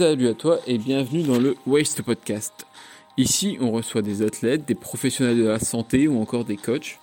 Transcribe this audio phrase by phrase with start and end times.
[0.00, 2.64] Salut à toi et bienvenue dans le Waste Podcast.
[3.18, 6.98] Ici, on reçoit des athlètes, des professionnels de la santé ou encore des coachs.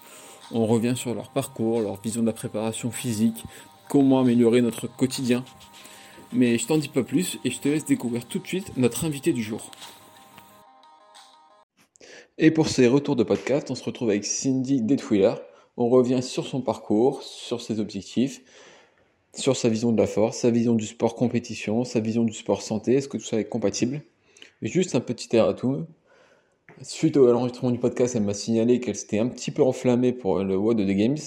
[0.51, 3.43] On revient sur leur parcours, leur vision de la préparation physique,
[3.87, 5.45] comment améliorer notre quotidien.
[6.33, 9.05] Mais je t'en dis pas plus et je te laisse découvrir tout de suite notre
[9.05, 9.69] invité du jour.
[12.39, 15.35] Et pour ces retours de podcast, on se retrouve avec Cindy Detwiller.
[15.77, 18.41] On revient sur son parcours, sur ses objectifs,
[19.37, 22.61] sur sa vision de la force, sa vision du sport compétition, sa vision du sport
[22.61, 22.95] santé.
[22.95, 24.01] Est-ce que tout ça est compatible?
[24.61, 25.85] Juste un petit air à tout.
[26.81, 30.43] Suite à l'enregistrement du podcast, elle m'a signalé qu'elle s'était un petit peu enflammée pour
[30.43, 31.17] le WOD de Games.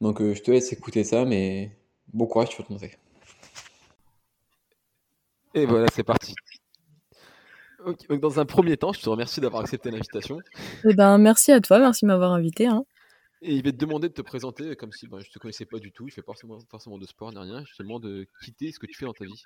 [0.00, 1.70] Donc euh, je te laisse écouter ça, mais
[2.12, 2.92] bon courage, vas te monter.
[5.54, 6.34] Et voilà, c'est parti.
[8.08, 10.38] dans un premier temps, je te remercie d'avoir accepté l'invitation.
[10.88, 12.66] Eh ben, merci à toi, merci de m'avoir invité.
[12.66, 12.84] Hein.
[13.44, 15.78] Et il va te demander de te présenter comme si ben, je te connaissais pas
[15.78, 17.64] du tout, il fait pas forcément, forcément de sport ni rien.
[17.66, 19.42] Je te demande de quitter ce que tu fais dans ta vie.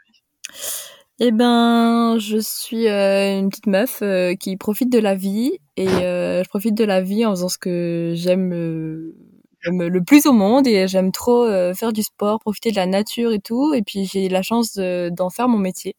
[1.18, 5.88] Eh ben, je suis euh, une petite meuf euh, qui profite de la vie et
[5.88, 10.66] euh, je profite de la vie en faisant ce que j'aime le plus au monde
[10.66, 13.73] et j'aime trop faire du sport, profiter de la nature et tout.
[13.73, 15.96] Et puis j'ai la chance d'en faire mon métier.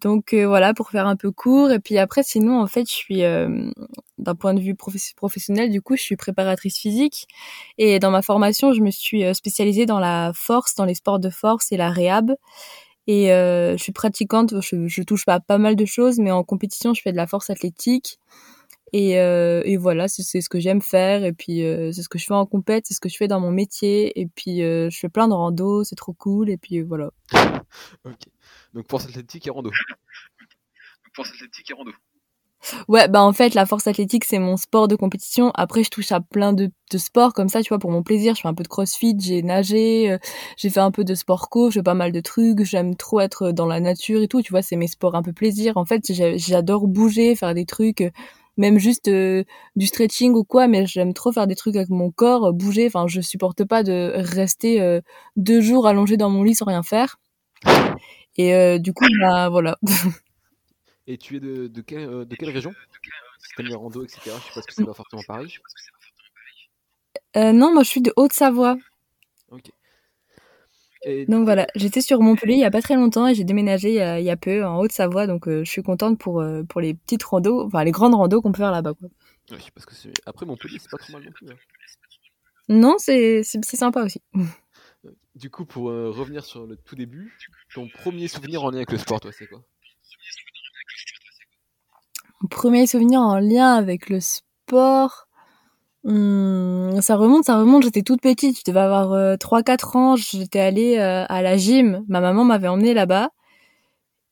[0.00, 1.70] Donc euh, voilà, pour faire un peu court.
[1.70, 3.70] Et puis après, sinon, en fait, je suis, euh,
[4.18, 7.26] d'un point de vue professionnel, du coup, je suis préparatrice physique.
[7.78, 11.18] Et dans ma formation, je me suis euh, spécialisée dans la force, dans les sports
[11.20, 12.34] de force et la réhab.
[13.06, 16.94] Et je suis pratiquante, je, je, touche pas pas mal de choses, mais en compétition,
[16.94, 18.20] je fais de la force athlétique.
[18.92, 21.24] Et, et voilà, c'est ce que j'aime faire.
[21.24, 23.40] Et puis, c'est ce que je fais en compète, c'est ce que je fais dans
[23.40, 24.18] mon métier.
[24.20, 26.50] Et puis, je fais plein de rando, c'est trop cool.
[26.50, 27.10] Et puis, voilà.
[28.04, 28.18] ok.
[28.74, 29.70] Donc force athlétique et rando.
[29.70, 29.74] Donc
[31.14, 31.92] force athlétique et rando.
[32.88, 35.50] Ouais, bah en fait, la force athlétique, c'est mon sport de compétition.
[35.54, 38.34] Après, je touche à plein de, de, sports comme ça, tu vois, pour mon plaisir.
[38.34, 40.18] Je fais un peu de crossfit, j'ai nagé, euh,
[40.58, 42.62] j'ai fait un peu de sport co, je fais pas mal de trucs.
[42.62, 45.32] J'aime trop être dans la nature et tout, tu vois, c'est mes sports un peu
[45.32, 45.78] plaisir.
[45.78, 48.10] En fait, j'adore bouger, faire des trucs, euh,
[48.60, 49.44] même juste euh,
[49.76, 52.86] du stretching ou quoi, mais j'aime trop faire des trucs avec mon corps, bouger.
[52.86, 55.00] Enfin, je supporte pas de rester
[55.36, 57.18] deux jours allongé dans mon lit sans rien faire.
[58.36, 59.78] Et euh, du coup, bah, voilà.
[61.06, 62.72] Et tu es de, de, quelle, euh, de quelle région?
[63.38, 65.22] Si les rando, etc., je sais pas que c'est pas forcément.
[67.36, 68.76] Euh, non, moi je suis de Haute-Savoie.
[69.50, 69.70] Ok.
[71.28, 73.94] Donc voilà, j'étais sur Montpellier il y a pas très longtemps et j'ai déménagé il
[73.94, 76.94] y, a, il y, a, peu en Haute-Savoie, donc je suis contente pour, pour les
[76.94, 78.92] petites randos, enfin les grandes randos qu'on peut faire là-bas.
[79.50, 79.94] Oui, parce que
[80.26, 81.48] après Montpellier, c'est pas trop mal non plus.
[81.50, 81.56] Hein.
[82.68, 84.20] Non, c'est sympa aussi.
[85.36, 87.32] Du coup, pour revenir sur le tout début,
[87.72, 89.62] ton premier souvenir en lien avec le sport, toi, c'est quoi?
[92.42, 95.28] Mon premier souvenir en lien avec le sport.
[96.04, 97.82] Hmm, ça remonte, ça remonte.
[97.84, 100.16] J'étais toute petite, je devais avoir 3-4 ans.
[100.16, 102.04] J'étais allée à la gym.
[102.08, 103.30] Ma maman m'avait emmenée là-bas.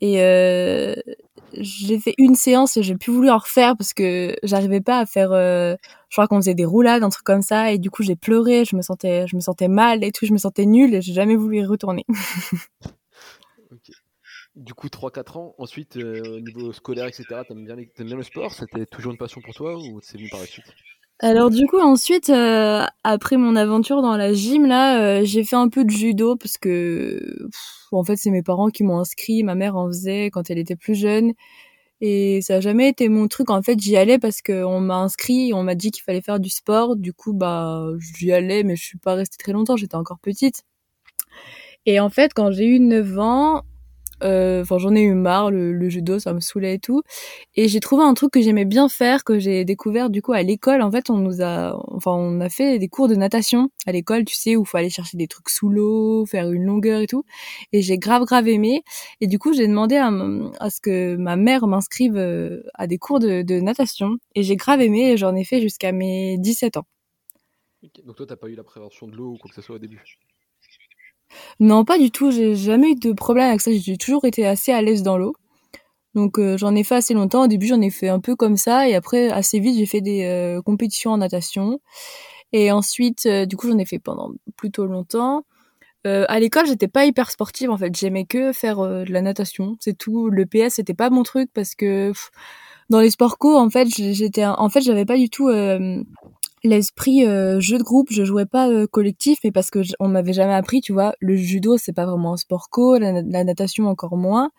[0.00, 0.94] Et euh,
[1.52, 5.06] j'ai fait une séance et j'ai plus voulu en refaire parce que j'arrivais pas à
[5.06, 5.74] faire euh,
[6.08, 7.72] je crois qu'on faisait des roulades un truc comme ça.
[7.72, 8.64] Et du coup j'ai pleuré.
[8.64, 10.26] Je me sentais je me sentais mal et tout.
[10.26, 12.04] Je me sentais nulle et j'ai jamais voulu y retourner.
[14.56, 15.54] Du coup 3-4 ans.
[15.58, 18.52] Ensuite euh, au niveau scolaire etc t'aimes bien, bien le sport?
[18.54, 20.66] C'était toujours une passion pour toi ou c'est venu par la suite?
[21.20, 25.68] Alors du coup ensuite euh, après mon aventure dans la gym là j'ai fait un
[25.68, 27.48] peu de judo parce que
[27.90, 30.76] en fait c'est mes parents qui m'ont inscrit ma mère en faisait quand elle était
[30.76, 31.32] plus jeune
[32.00, 33.50] et ça a jamais été mon truc.
[33.50, 36.50] En fait, j'y allais parce qu'on m'a inscrit, on m'a dit qu'il fallait faire du
[36.50, 36.96] sport.
[36.96, 39.76] Du coup, bah, j'y allais, mais je suis pas restée très longtemps.
[39.76, 40.62] J'étais encore petite.
[41.86, 43.62] Et en fait, quand j'ai eu 9 ans,
[44.22, 47.02] euh, enfin j'en ai eu marre le, judo ça me saoulait et tout.
[47.56, 50.42] Et j'ai trouvé un truc que j'aimais bien faire que j'ai découvert du coup à
[50.42, 50.82] l'école.
[50.82, 54.24] En fait on nous a enfin on a fait des cours de natation à l'école
[54.24, 57.24] tu sais où faut aller chercher des trucs sous l'eau faire une longueur et tout.
[57.72, 58.82] Et j'ai grave grave aimé.
[59.20, 60.10] Et du coup j'ai demandé à,
[60.60, 64.16] à, ce que ma mère m'inscrive euh, à des cours de, de natation.
[64.34, 66.86] Et j'ai grave aimé et j'en ai fait jusqu'à mes 17 ans.
[68.04, 69.78] Donc toi t'as pas eu la prévention de l'eau ou quoi que ce soit au
[69.78, 70.02] début?
[71.60, 72.30] Non, pas du tout.
[72.30, 73.70] J'ai jamais eu de problème avec ça.
[73.72, 75.34] J'ai toujours été assez à l'aise dans l'eau.
[76.14, 77.44] Donc euh, j'en ai fait assez longtemps.
[77.44, 80.00] Au début, j'en ai fait un peu comme ça, et après, assez vite, j'ai fait
[80.00, 81.80] des euh, compétitions en natation.
[82.52, 85.44] Et ensuite, euh, du coup, j'en ai fait pendant plutôt longtemps.
[86.04, 87.94] à l'école, j'étais pas hyper sportive en fait.
[87.96, 90.31] J'aimais que faire de la natation, c'est tout.
[90.31, 92.12] Le PS, c'était pas mon truc parce que
[92.90, 95.50] dans les sports co, en fait, j'étais, en fait, j'avais pas du tout
[96.64, 100.32] l'esprit euh, jeu de groupe, je jouais pas euh, collectif, mais parce que on m'avait
[100.32, 104.16] jamais appris, tu vois, le judo c'est pas vraiment un sport co, la, natation encore
[104.16, 104.50] moins.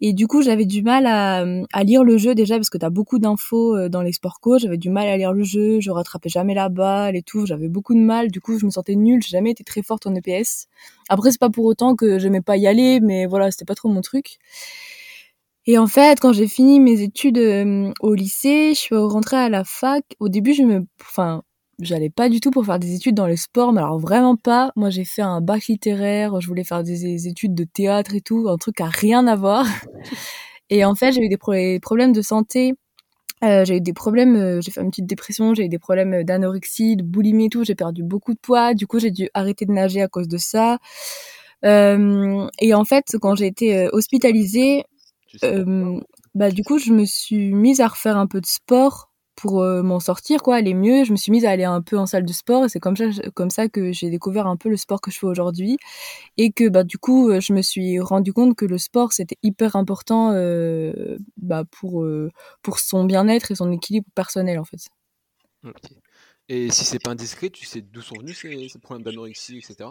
[0.00, 2.90] Et du coup, j'avais du mal à, à, lire le jeu déjà parce que t'as
[2.90, 4.58] beaucoup d'infos euh, dans les sports co.
[4.58, 7.46] J'avais du mal à lire le jeu, je rattrapais jamais la balle et tout.
[7.46, 8.30] J'avais beaucoup de mal.
[8.30, 9.22] Du coup, je me sentais nulle.
[9.22, 10.66] J'ai jamais été très forte en EPS.
[11.08, 13.88] Après, c'est pas pour autant que j'aimais pas y aller, mais voilà, c'était pas trop
[13.88, 14.38] mon truc.
[15.70, 19.50] Et en fait, quand j'ai fini mes études euh, au lycée, je suis rentrée à
[19.50, 20.02] la fac.
[20.18, 21.42] Au début, je me, enfin,
[21.78, 24.72] j'allais pas du tout pour faire des études dans les sports, mais alors vraiment pas.
[24.76, 28.48] Moi, j'ai fait un bac littéraire, je voulais faire des, études de théâtre et tout,
[28.48, 29.66] un truc à rien à voir.
[30.70, 32.72] Et en fait, j'ai eu des problèmes de santé.
[33.44, 36.24] Euh, j'ai eu des problèmes, euh, j'ai fait une petite dépression, j'ai eu des problèmes
[36.24, 37.64] d'anorexie, de boulimie et tout.
[37.64, 38.72] J'ai perdu beaucoup de poids.
[38.72, 40.78] Du coup, j'ai dû arrêter de nager à cause de ça.
[41.62, 44.84] et en fait, quand j'ai été hospitalisée,
[45.44, 46.00] euh,
[46.34, 49.08] bah du coup je me suis mise à refaire un peu de sport
[49.38, 51.04] pour euh, m'en sortir quoi aller mieux.
[51.04, 52.96] Je me suis mise à aller un peu en salle de sport et c'est comme
[52.96, 53.04] ça
[53.34, 55.78] comme ça que j'ai découvert un peu le sport que je fais aujourd'hui.
[56.36, 59.36] Et que bah du coup euh, je me suis rendu compte que le sport c'était
[59.42, 62.04] hyper important euh, bah, pour
[62.62, 64.88] pour son bien-être et son équilibre personnel en fait.
[66.48, 69.90] Et si c'est pas indiscret tu sais d'où sont venus ces, ces problèmes d'anorexie etc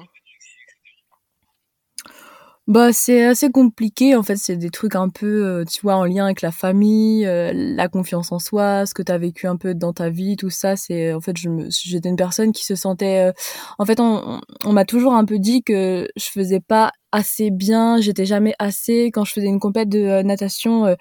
[2.67, 4.15] bah, c'est assez compliqué.
[4.17, 7.25] En fait, c'est des trucs un peu, euh, tu vois, en lien avec la famille,
[7.25, 10.35] euh, la confiance en soi, ce que tu as vécu un peu dans ta vie,
[10.35, 10.75] tout ça.
[10.75, 13.29] C'est, en fait, je me, j'étais une personne qui se sentait.
[13.29, 13.31] Euh,
[13.79, 18.01] en fait, on, on m'a toujours un peu dit que je faisais pas assez bien.
[18.01, 20.95] J'étais jamais assez quand je faisais une compète de natation.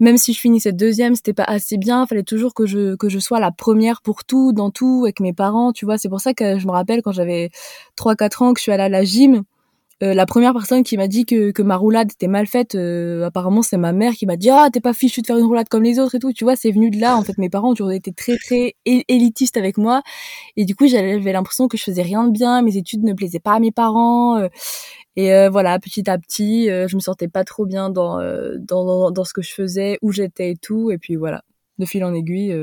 [0.00, 2.06] même si je finissais deuxième, c'était pas assez bien.
[2.06, 5.32] Fallait toujours que je que je sois la première pour tout, dans tout, avec mes
[5.32, 5.72] parents.
[5.72, 7.50] Tu vois, c'est pour ça que je me rappelle quand j'avais
[7.96, 9.44] 3-4 ans que je suis allée à la gym
[10.02, 13.24] euh, la première personne qui m'a dit que, que ma roulade était mal faite, euh,
[13.24, 15.68] apparemment c'est ma mère qui m'a dit ah t'es pas fichu de faire une roulade
[15.68, 16.32] comme les autres et tout.
[16.32, 17.16] Tu vois, c'est venu de là.
[17.16, 20.02] En fait, mes parents ont toujours été très très élitistes avec moi
[20.56, 23.40] et du coup j'avais l'impression que je faisais rien de bien, mes études ne plaisaient
[23.40, 24.38] pas à mes parents.
[24.38, 24.48] Euh,
[25.16, 28.20] et voilà, petit à petit, je me sentais pas trop bien dans,
[28.60, 30.92] dans, dans, ce que je faisais, où j'étais et tout.
[30.92, 31.42] Et puis voilà,
[31.80, 32.54] de fil en aiguille.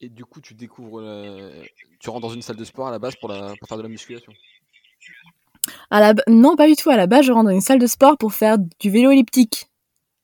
[0.00, 1.02] Et du coup, tu découvres,
[2.00, 3.28] tu rentres dans une salle de sport à la base pour,
[3.58, 4.32] pour faire de la musculation?
[5.90, 6.14] À la...
[6.28, 6.90] Non, pas du tout.
[6.90, 9.66] À la base, je rentre dans une salle de sport pour faire du vélo elliptique.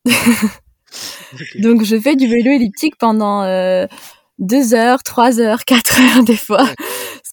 [1.58, 3.86] Donc, je fais du vélo elliptique pendant euh,
[4.38, 6.66] deux heures, trois heures, quatre heures des fois.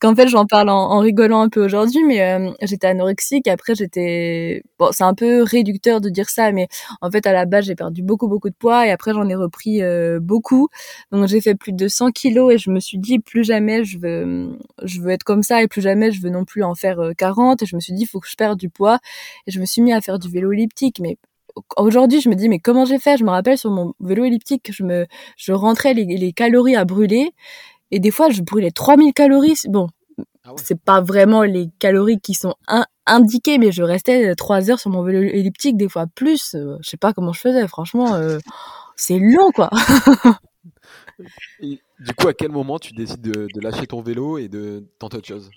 [0.02, 3.48] Qu'en fait, j'en parle en, rigolant un peu aujourd'hui, mais euh, j'étais anorexique.
[3.48, 4.64] Après, j'étais...
[4.80, 6.68] Bon, c'est un peu réducteur de dire ça, mais
[7.02, 8.88] en fait, à la base, j'ai perdu beaucoup, beaucoup de poids.
[8.88, 10.70] Et après, j'en ai repris euh, beaucoup.
[11.12, 14.00] Donc, j'ai fait plus de 100 kilos et je me suis dit, plus jamais je
[14.00, 17.00] veux, je veux être comme ça et plus jamais je veux non plus en faire
[17.16, 17.62] 40.
[17.62, 18.98] Euh, et je me suis dit, faut que je perde du poids.
[19.46, 21.00] Et je me suis mis à faire du vélo elliptique.
[21.00, 21.18] Mais
[21.78, 24.72] aujourd'hui, je me dis, mais comment j'ai fait Je me rappelle sur mon vélo elliptique,
[24.72, 25.06] je me,
[25.38, 27.34] je rentrais les, calories à brûler.
[27.92, 29.60] Et des fois, je brûlais 3000 calories.
[29.68, 29.88] Bon,
[30.44, 32.56] ah c'est pas vraiment les calories qui sont
[33.06, 36.56] indiquées, mais je restais 3 heures sur mon vélo elliptique, des fois plus.
[36.56, 38.40] Euh, je sais pas comment je faisais, franchement, euh,
[38.96, 39.70] c'est long, quoi.
[41.60, 45.18] du coup, à quel moment tu décides de, de lâcher ton vélo et de tenter
[45.18, 45.52] autre chose?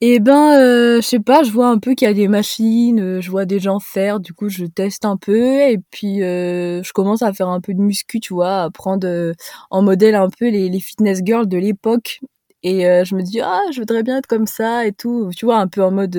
[0.00, 3.00] Et ben, euh, je sais pas, je vois un peu qu'il y a des machines,
[3.00, 6.82] euh, je vois des gens faire, du coup je teste un peu et puis euh,
[6.84, 9.34] je commence à faire un peu de muscu, tu vois, à prendre
[9.70, 12.20] en modèle un peu les, les fitness girls de l'époque.
[12.62, 15.58] Et je me dis ah, je voudrais bien être comme ça et tout, tu vois,
[15.58, 16.16] un peu en mode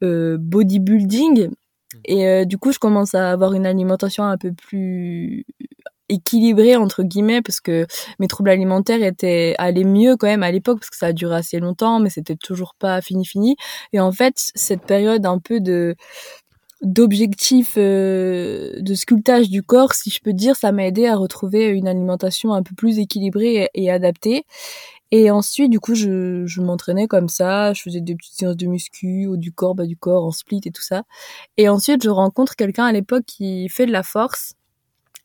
[0.00, 1.48] bodybuilding.
[1.48, 1.52] Mmh.
[2.06, 5.44] Et du coup, je commence à avoir une alimentation un peu plus
[6.12, 7.86] équilibré entre guillemets parce que
[8.18, 11.36] mes troubles alimentaires étaient allaient mieux quand même à l'époque parce que ça a duré
[11.36, 13.56] assez longtemps mais c'était toujours pas fini fini.
[13.92, 15.96] Et en fait cette période un peu de
[16.82, 21.68] d'objectif euh, de sculptage du corps si je peux dire ça m'a aidé à retrouver
[21.68, 24.44] une alimentation un peu plus équilibrée et, adaptée.
[25.14, 28.66] Et ensuite, du coup, je, je m'entraînais comme ça, je faisais des petites séances de
[28.66, 31.02] muscu, ou du corps, bas du corps, en split et tout ça.
[31.58, 34.54] Et ensuite, je rencontre quelqu'un à l'époque qui fait de la force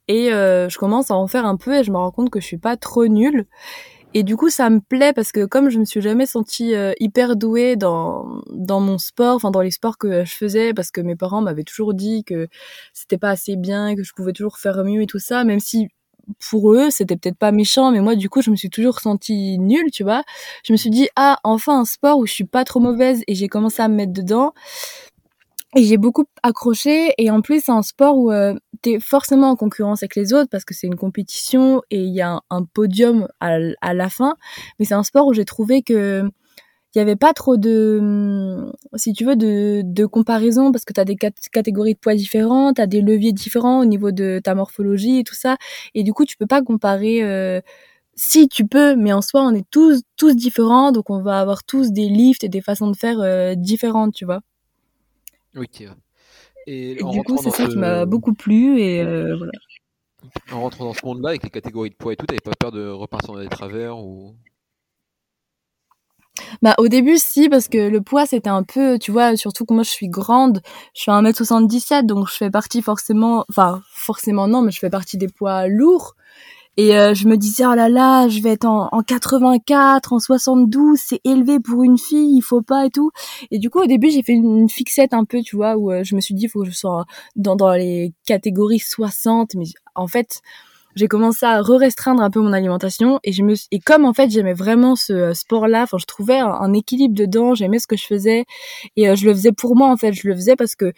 [0.07, 2.39] et euh, je commence à en faire un peu et je me rends compte que
[2.39, 3.45] je suis pas trop nulle.
[4.13, 6.93] Et du coup, ça me plaît parce que comme je me suis jamais sentie euh,
[6.99, 11.01] hyper douée dans dans mon sport, enfin dans les sports que je faisais, parce que
[11.01, 12.47] mes parents m'avaient toujours dit que
[12.93, 15.89] c'était pas assez bien, que je pouvais toujours faire mieux et tout ça, même si
[16.49, 19.57] pour eux c'était peut-être pas méchant, mais moi du coup je me suis toujours sentie
[19.59, 20.23] nulle, tu vois.
[20.63, 23.35] Je me suis dit ah enfin un sport où je suis pas trop mauvaise et
[23.35, 24.53] j'ai commencé à me mettre dedans.
[25.75, 29.49] Et j'ai beaucoup accroché et en plus c'est un sport où euh, tu es forcément
[29.49, 32.63] en concurrence avec les autres parce que c'est une compétition et il y a un,
[32.63, 34.35] podium à, à, la fin.
[34.79, 36.23] Mais c'est un sport où j'ai trouvé que
[36.95, 40.93] il y avait pas trop de hum, si tu veux de, de comparaison parce que
[40.93, 44.39] tu as des catégories de poids différentes, tu as des leviers différents au niveau de
[44.43, 45.57] ta morphologie et tout ça
[45.95, 47.61] et du coup tu peux pas comparer euh,
[48.15, 51.63] si tu peux mais en soi on est tous tous différents donc on va avoir
[51.65, 54.41] tous des lifts et des façons de faire euh, différentes, tu vois.
[55.57, 55.83] OK.
[56.69, 59.51] Et, du coup, c'est ça qui m'a beaucoup plu et euh, voilà.
[60.51, 62.71] En rentrant dans ce monde-là avec les catégories de poids et tout, t'avais pas peur
[62.71, 64.35] de repartir dans les travers ou?
[66.61, 69.73] Bah au début si parce que le poids c'était un peu tu vois surtout que
[69.73, 70.61] moi je suis grande,
[70.93, 74.91] je suis à 1m77 donc je fais partie forcément enfin forcément non mais je fais
[74.91, 76.15] partie des poids lourds
[76.77, 80.19] et euh, je me disais oh là là, je vais être en, en 84, en
[80.19, 83.11] 72, c'est élevé pour une fille, il faut pas et tout.
[83.51, 86.03] Et du coup au début j'ai fait une, fixette un peu tu vois où euh,
[86.03, 87.05] je me suis dit il faut que je sois
[87.35, 89.65] dans dans les catégories 60 mais
[89.95, 90.41] en fait
[90.97, 94.29] j'ai commencé à re-restreindre un peu mon alimentation et je me et comme en fait
[94.29, 97.95] j'aimais vraiment ce euh, sport là enfin je trouvais un, équilibre dedans j'aimais ce que
[97.95, 98.45] je faisais
[98.95, 100.91] et euh, je le faisais pour moi en fait je le faisais parce que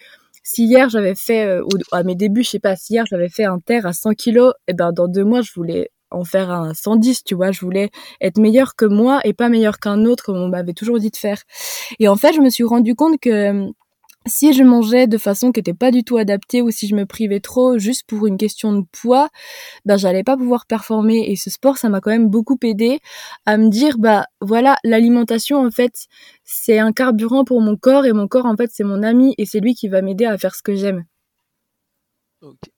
[0.52, 3.44] si hier j'avais fait euh, à mes débuts je sais pas si hier j'avais fait
[3.44, 6.74] un terre à 100 kilos et ben dans deux mois je voulais en faire un
[6.74, 7.90] 110, tu vois, je voulais
[8.20, 11.16] être meilleur que moi et pas meilleur qu'un autre comme on m'avait toujours dit de
[11.16, 11.42] faire.
[12.00, 13.70] Et en fait, je me suis rendu compte que
[14.26, 17.06] si je mangeais de façon qui n'était pas du tout adaptée ou si je me
[17.06, 19.30] privais trop juste pour une question de poids,
[19.84, 23.00] ben j'allais pas pouvoir performer et ce sport ça m'a quand même beaucoup aidé
[23.46, 26.06] à me dire bah voilà, l'alimentation en fait,
[26.44, 29.46] c'est un carburant pour mon corps et mon corps en fait, c'est mon ami et
[29.46, 31.04] c'est lui qui va m'aider à faire ce que j'aime.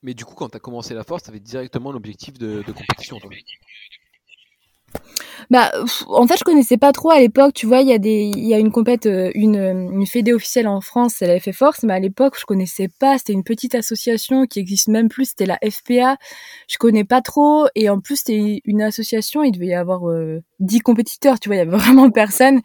[0.01, 3.17] Mais du coup, quand tu as commencé la force, tu directement l'objectif de, de compétition.
[3.19, 3.29] Toi?
[5.49, 5.71] Bah,
[6.07, 7.53] en fait, je connaissais pas trop à l'époque.
[7.53, 10.33] Tu vois, il y a des, il y a une compète, euh, une, une fédé
[10.33, 13.17] officielle en France, c'est la FF Force, mais à l'époque, je connaissais pas.
[13.17, 15.25] C'était une petite association qui existe même plus.
[15.25, 16.17] C'était la FPA.
[16.67, 17.67] Je connais pas trop.
[17.75, 19.43] Et en plus, c'était une association.
[19.43, 21.39] Il devait y avoir euh, 10 compétiteurs.
[21.39, 22.61] Tu vois, il y avait vraiment personne.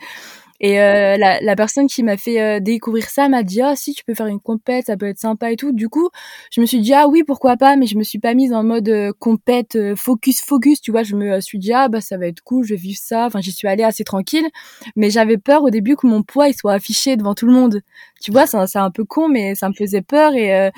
[0.60, 3.94] Et euh, la, la, personne qui m'a fait euh, découvrir ça m'a dit ah si
[3.94, 5.72] tu peux faire une compète ça peut être sympa et tout.
[5.72, 6.10] Du coup
[6.50, 8.64] je me suis dit ah oui pourquoi pas mais je me suis pas mise en
[8.64, 12.16] mode euh, compète euh, focus focus tu vois je me suis dit ah bah ça
[12.16, 13.26] va être cool je vais vivre ça.
[13.26, 14.48] Enfin j'y suis allée assez tranquille
[14.96, 17.80] mais j'avais peur au début que mon poids il soit affiché devant tout le monde.
[18.20, 20.70] Tu vois c'est un peu con mais ça me faisait peur et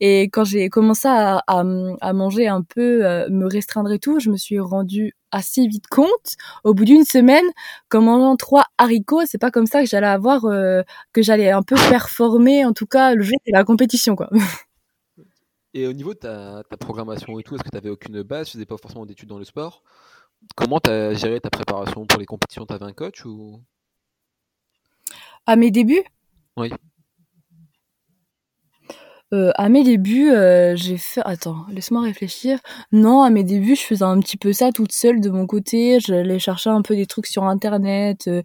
[0.00, 1.64] et quand j'ai commencé à, à,
[2.00, 3.00] à, manger un peu
[3.30, 6.36] me restreindre et tout je me suis rendue assez vite compte.
[6.62, 7.44] Au bout d'une semaine
[7.92, 11.76] mangeant trois haricots c'est pas comme ça que j'allais avoir euh, que j'allais un peu
[11.88, 12.64] performer.
[12.64, 14.30] En tout cas le jeu et la compétition quoi.
[15.76, 18.46] Et au niveau de ta, programmation et tout est-ce que tu avais aucune base?
[18.46, 19.82] Tu faisais pas forcément d'études dans le sport?
[20.54, 22.64] Comment tu as géré ta préparation pour les compétitions?
[22.64, 23.60] Tu avais un coach ou?
[25.46, 26.04] À mes débuts?
[26.56, 26.70] Oui
[29.34, 31.20] euh, à mes débuts, euh, j'ai fait.
[31.24, 32.60] Attends, laisse-moi réfléchir.
[32.92, 35.98] Non, à mes débuts, je faisais un petit peu ça toute seule de mon côté.
[35.98, 38.28] J'allais chercher un peu des trucs sur internet.
[38.28, 38.42] Euh,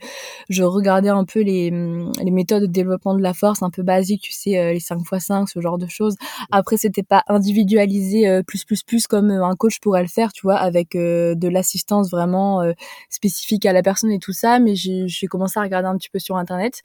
[0.49, 3.83] je regardais un peu les, mm, les méthodes de développement de la force, un peu
[3.83, 6.15] basiques, tu sais, les 5x5, ce genre de choses.
[6.51, 10.55] Après, c'était pas individualisé plus plus plus comme un coach pourrait le faire, tu vois,
[10.55, 12.63] avec de l'assistance vraiment
[13.09, 14.59] spécifique à la personne et tout ça.
[14.59, 16.81] Mais j'ai commencé à regarder un petit peu sur internet.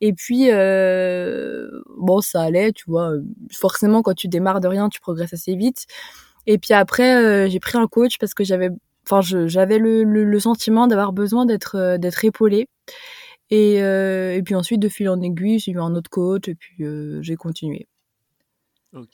[0.00, 3.12] Et puis, bon, ça allait, tu vois
[3.52, 5.86] forcément quand tu démarres de rien, tu progresses assez vite.
[6.46, 8.70] Et puis après, euh, j'ai pris un coach parce que j'avais,
[9.04, 12.24] enfin, j'avais le, sentiment d'avoir besoin d'être euh, d'être
[13.52, 16.84] euh, et puis ensuite, de fil en aiguille, j'ai eu un autre coach et puis
[17.20, 17.88] j'ai continué.
[18.92, 19.10] Ok.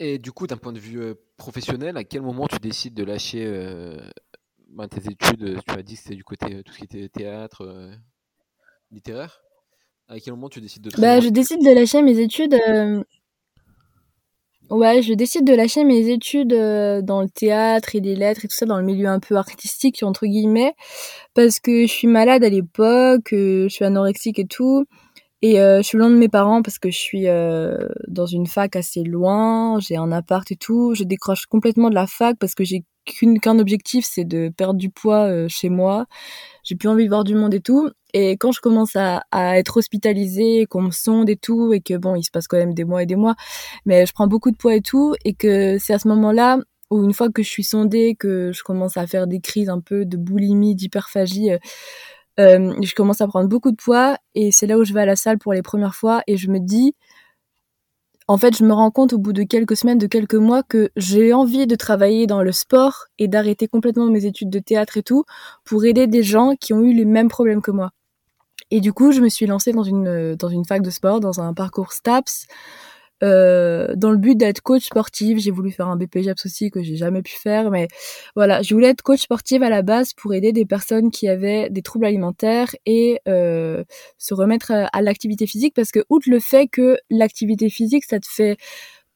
[0.00, 3.46] Et du coup, d'un point de vue professionnel, à quel moment tu décides de lâcher
[4.68, 7.90] ben, tes études Tu as dit que c'était du côté tout ce qui était théâtre,
[8.90, 9.43] littéraire?
[10.08, 12.54] À quel moment tu décides de Bah, je décide de lâcher mes études.
[12.54, 13.02] Euh,
[14.68, 18.48] ouais, je décide de lâcher mes études euh, dans le théâtre et les lettres et
[18.48, 20.74] tout ça, dans le milieu un peu artistique, entre guillemets,
[21.32, 24.84] parce que je suis malade à l'époque, euh, je suis anorexique et tout.
[25.40, 27.26] Et je suis loin de mes parents parce que je suis
[28.08, 30.94] dans une fac assez loin, j'ai un appart et tout.
[30.94, 32.82] Je décroche complètement de la fac parce que j'ai
[33.42, 36.06] qu'un objectif, c'est de perdre du poids chez moi.
[36.62, 37.90] J'ai plus envie de voir du monde et tout.
[38.14, 39.24] Et quand je commence à,
[39.58, 42.72] être hospitalisée, qu'on me sonde et tout, et que bon, il se passe quand même
[42.72, 43.34] des mois et des mois,
[43.86, 46.58] mais je prends beaucoup de poids et tout, et que c'est à ce moment-là
[46.90, 49.80] où une fois que je suis sondée, que je commence à faire des crises un
[49.80, 51.58] peu de boulimie, d'hyperphagie, euh,
[52.40, 55.06] euh je commence à prendre beaucoup de poids, et c'est là où je vais à
[55.06, 56.94] la salle pour les premières fois, et je me dis,
[58.28, 60.90] en fait, je me rends compte au bout de quelques semaines, de quelques mois, que
[60.96, 65.02] j'ai envie de travailler dans le sport et d'arrêter complètement mes études de théâtre et
[65.02, 65.24] tout
[65.64, 67.90] pour aider des gens qui ont eu les mêmes problèmes que moi.
[68.70, 71.40] Et du coup, je me suis lancée dans une, dans une fac de sport, dans
[71.40, 72.46] un parcours STAPS.
[73.22, 75.38] euh, dans le but d'être coach sportive.
[75.38, 77.88] J'ai voulu faire un BPJAPS aussi que j'ai jamais pu faire, mais
[78.36, 81.70] voilà, je voulais être coach sportive à la base pour aider des personnes qui avaient
[81.70, 83.84] des troubles alimentaires et euh,
[84.18, 88.26] se remettre à, l'activité physique parce que outre le fait que l'activité physique, ça te
[88.28, 88.56] fait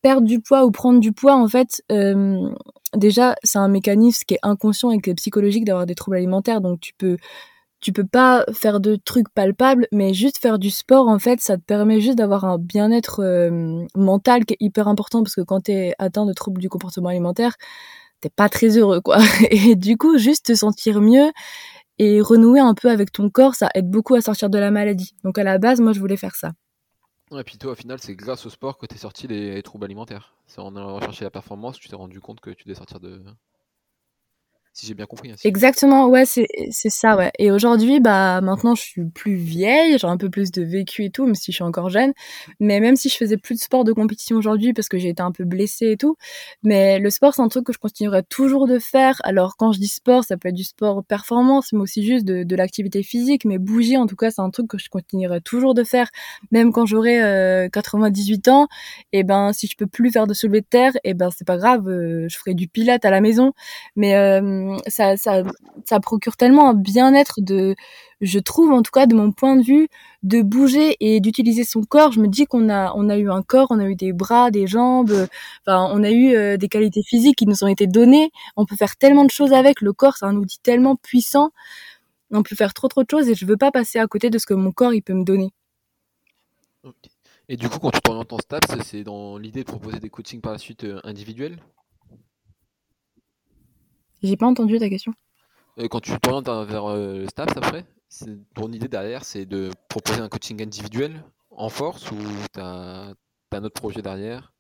[0.02, 2.48] perdre du poids ou prendre du poids, en fait, euh,
[2.96, 6.60] déjà, c'est un mécanisme qui est inconscient et qui est psychologique d'avoir des troubles alimentaires.
[6.60, 7.16] Donc, tu peux
[7.80, 11.56] tu peux pas faire de trucs palpables, mais juste faire du sport, en fait, ça
[11.56, 15.62] te permet juste d'avoir un bien-être euh, mental qui est hyper important parce que quand
[15.62, 17.54] t'es atteint de troubles du comportement alimentaire,
[18.20, 19.18] t'es pas très heureux, quoi.
[19.50, 21.30] Et du coup, juste te sentir mieux
[21.98, 25.14] et renouer un peu avec ton corps, ça aide beaucoup à sortir de la maladie.
[25.24, 26.52] Donc à la base, moi, je voulais faire ça.
[27.36, 30.34] Et puis toi, au final, c'est grâce au sport que t'es sorti des troubles alimentaires.
[30.46, 33.22] C'est en allant rechercher la performance, tu t'es rendu compte que tu devais sortir de,
[34.78, 35.32] si j'ai bien compris.
[35.32, 37.32] Hein, Exactement, ouais, c'est ça, ouais.
[37.38, 41.10] Et aujourd'hui, bah maintenant, je suis plus vieille, j'ai un peu plus de vécu et
[41.10, 42.12] tout, même si je suis encore jeune.
[42.60, 45.20] Mais même si je faisais plus de sport de compétition aujourd'hui parce que j'ai été
[45.20, 46.16] un peu blessée et tout,
[46.62, 49.20] mais le sport, c'est un truc que je continuerai toujours de faire.
[49.24, 52.56] Alors quand je dis sport, ça peut être du sport performance, mais aussi juste de,
[52.56, 53.44] l'activité physique.
[53.44, 56.08] Mais bouger, en tout cas, c'est un truc que je continuerai toujours de faire,
[56.52, 58.68] même quand j'aurai euh, 98 ans.
[59.12, 61.56] Et ben, si je peux plus faire de soulevé de terre, et ben c'est pas
[61.56, 63.52] grave, euh, je ferai du pilate à la maison.
[63.96, 67.74] Mais euh, ça, procure tellement un bien-être de,
[68.20, 69.88] je trouve en tout cas de mon point de vue,
[70.22, 72.12] de bouger et d'utiliser son corps.
[72.12, 75.28] Je me dis qu'on a, eu un corps, on a eu des bras, des jambes,
[75.66, 78.30] on a eu euh, des qualités physiques qui nous ont été données.
[78.56, 79.80] On peut faire tellement de choses avec.
[79.80, 81.50] Le corps, c'est un outil tellement puissant.
[82.30, 84.38] On peut faire trop trop de choses et je veux pas passer à côté de
[84.38, 85.50] ce que mon corps peut me donner.
[87.48, 90.40] Et du coup, quand tu t'orientes en STAPS, c'est dans l'idée de proposer des coachings
[90.40, 91.58] par la suite euh, individuels?
[94.22, 95.12] J'ai pas entendu ta question.
[95.78, 97.84] Euh, quand tu t'orientes vers euh, le STAPS après,
[98.54, 102.16] ton idée derrière, c'est de proposer un coaching individuel en force ou
[102.52, 103.12] tu as,
[103.52, 104.52] un autre projet derrière?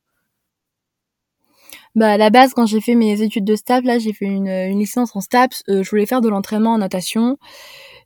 [1.94, 4.48] Bah, à la base, quand j'ai fait mes études de STAPS, là, j'ai fait une,
[4.48, 5.62] une, licence en STAPS.
[5.68, 7.38] Euh, je voulais faire de l'entraînement en natation,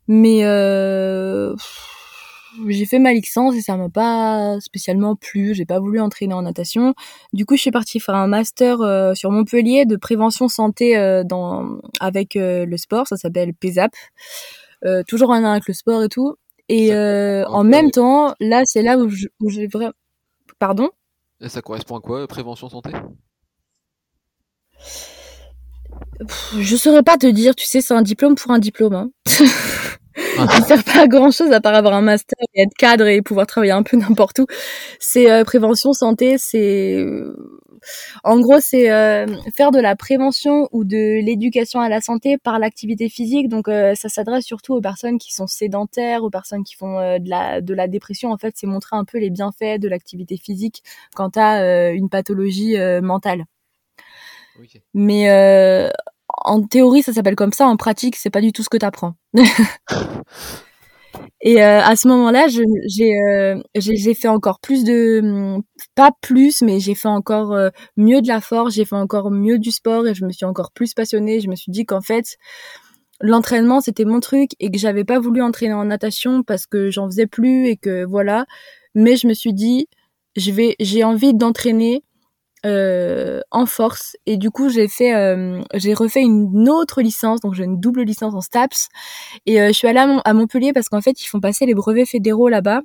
[0.07, 1.55] mais euh,
[2.67, 5.53] j'ai fait ma licence et ça m'a pas spécialement plu.
[5.53, 6.93] J'ai pas voulu entraîner en natation.
[7.33, 11.23] Du coup, je suis partie faire un master euh, sur Montpellier de prévention santé euh,
[11.23, 13.07] dans avec euh, le sport.
[13.07, 13.91] Ça s'appelle PESAP.
[15.07, 16.35] toujours un lien avec le sport et tout.
[16.69, 19.93] Et en même temps, là, c'est là où j'ai vraiment.
[20.59, 20.89] Pardon?
[21.41, 22.91] Et ça correspond à quoi, prévention santé?
[26.57, 27.55] Je saurais pas te dire.
[27.55, 28.93] Tu sais, c'est un diplôme pour un diplôme.
[28.93, 29.09] Hein.
[30.37, 33.21] ne sert pas à grand chose à part avoir un master et être cadre et
[33.21, 34.45] pouvoir travailler un peu n'importe où.
[34.99, 37.35] C'est euh, prévention santé, c'est euh,
[38.23, 42.59] en gros c'est euh, faire de la prévention ou de l'éducation à la santé par
[42.59, 43.49] l'activité physique.
[43.49, 47.61] Donc ça s'adresse surtout aux personnes qui sont sédentaires, aux personnes qui font de la
[47.61, 48.31] de la dépression.
[48.31, 50.83] En fait, c'est montrer un peu les bienfaits de l'activité physique
[51.15, 53.45] quand à une pathologie mentale.
[54.93, 55.27] Mais
[56.33, 57.67] en théorie, ça s'appelle comme ça.
[57.67, 59.13] En pratique, c'est pas du tout ce que tu apprends.
[61.41, 65.61] Et euh, à ce moment-là, euh, j'ai fait encore plus de
[65.93, 69.59] pas plus, mais j'ai fait encore euh, mieux de la force, j'ai fait encore mieux
[69.59, 71.41] du sport et je me suis encore plus passionnée.
[71.41, 72.37] Je me suis dit qu'en fait,
[73.21, 77.07] l'entraînement c'était mon truc et que j'avais pas voulu entraîner en natation parce que j'en
[77.07, 78.45] faisais plus et que voilà.
[78.95, 79.87] Mais je me suis dit,
[80.37, 82.03] je vais, j'ai envie d'entraîner
[82.65, 84.15] euh, en force.
[84.25, 87.41] Et du coup j'ai fait euh, j'ai refait une autre licence.
[87.41, 88.87] Donc j'ai une double licence en STAPS.
[89.45, 92.07] Et euh, je suis allée à, Montpellier parce qu'en fait ils font passer les brevets
[92.07, 92.81] fédéraux là-bas.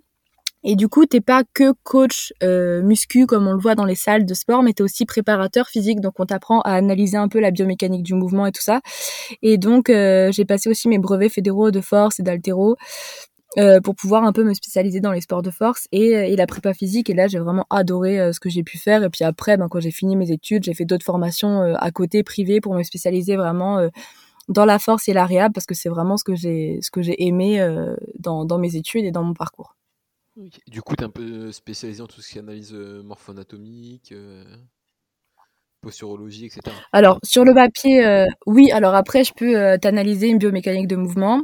[0.65, 4.27] Et du coup t'es pas que coach muscu comme on le voit dans les salles
[4.27, 6.01] de sport mais t'es aussi préparateur physique.
[6.01, 8.81] Donc on t'apprend à analyser un peu la biomécanique du mouvement et tout ça.
[9.43, 12.77] Et donc j'ai passé aussi mes brevets fédéraux de force et d'altéro
[13.59, 16.47] euh, pour pouvoir un peu me spécialiser dans les sports de force et, et la
[16.47, 17.11] prépa physique.
[17.11, 19.03] Et là, j'ai vraiment adoré euh, ce que j'ai pu faire.
[19.03, 21.91] Et puis après, ben, quand j'ai fini mes études, j'ai fait d'autres formations euh, à
[21.91, 23.89] côté privées pour me spécialiser vraiment
[24.49, 27.03] dans la force et la réhab parce que c'est vraiment ce que j'ai ce que
[27.03, 27.61] j'ai aimé
[28.19, 29.77] dans, dans mes études et dans mon parcours.
[30.69, 34.15] Du coup, tu es un peu spécialisé en tout ce qui est analyse morpho-anatomique,
[35.81, 36.75] posturologie, etc.
[36.93, 38.71] Alors, sur le papier, oui.
[38.71, 41.43] Alors après, je peux t'analyser une biomécanique de mouvement.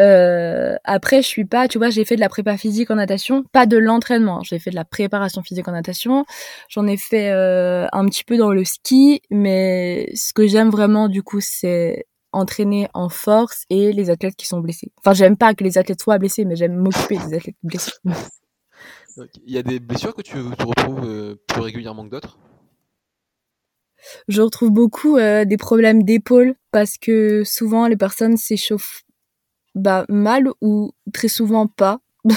[0.00, 3.44] Euh, après, je suis pas, tu vois, j'ai fait de la prépa physique en natation,
[3.52, 4.42] pas de l'entraînement.
[4.42, 6.24] J'ai fait de la préparation physique en natation.
[6.68, 11.08] J'en ai fait euh, un petit peu dans le ski, mais ce que j'aime vraiment,
[11.08, 14.92] du coup, c'est entraîner en force et les athlètes qui sont blessés.
[14.98, 17.92] Enfin, j'aime pas que les athlètes soient blessés, mais j'aime m'occuper des athlètes blessés.
[19.44, 22.38] Il y a des blessures que tu, retrouves euh, plus régulièrement que d'autres?
[24.28, 29.02] Je retrouve beaucoup euh, des problèmes d'épaule parce que souvent les personnes s'échauffent
[29.78, 32.00] bah, mal ou très souvent pas.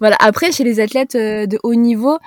[0.00, 0.16] voilà.
[0.20, 2.18] Après, chez les athlètes euh, de haut niveau,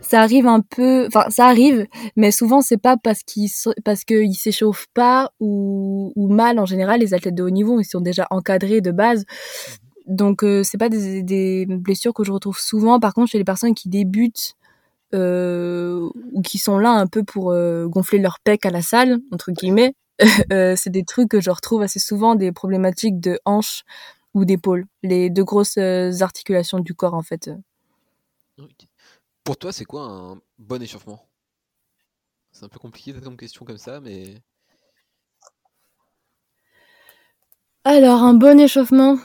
[0.00, 3.50] ça arrive un peu, enfin ça arrive, mais souvent c'est pas parce qu'ils
[3.84, 7.00] parce s'échauffent pas ou, mal en général.
[7.00, 9.24] Les athlètes de haut niveau ils sont déjà encadrés de base,
[10.06, 12.98] donc euh, c'est pas des, blessures que je retrouve souvent.
[13.00, 14.54] Par contre chez les personnes qui débutent
[15.14, 19.18] euh, ou qui sont là un peu pour euh, gonfler leur pec à la salle
[19.32, 19.94] entre guillemets,
[20.76, 23.84] c'est des trucs que je retrouve assez souvent des problématiques de hanches
[24.34, 27.50] ou d'épaule, les deux grosses euh, articulations du corps en fait.
[29.44, 31.26] Pour toi, c'est quoi un bon échauffement?
[32.52, 34.34] C'est un peu compliqué comme question comme ça, mais
[37.84, 39.16] Alors un bon échauffement,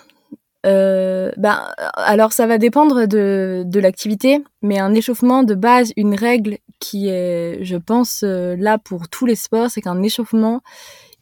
[0.65, 6.15] euh, ben alors ça va dépendre de, de l'activité, mais un échauffement de base, une
[6.15, 10.61] règle qui est, je pense, euh, là pour tous les sports, c'est qu'un échauffement,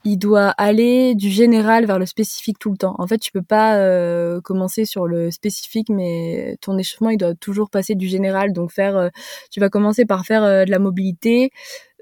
[0.06, 2.96] il doit aller du général vers le spécifique tout le temps.
[3.00, 7.36] En fait, tu peux pas euh, commencer sur le spécifique, mais ton échauffement, il doit
[7.36, 8.54] toujours passer du général.
[8.54, 9.10] Donc faire, euh,
[9.52, 11.52] tu vas commencer par faire de la mobilité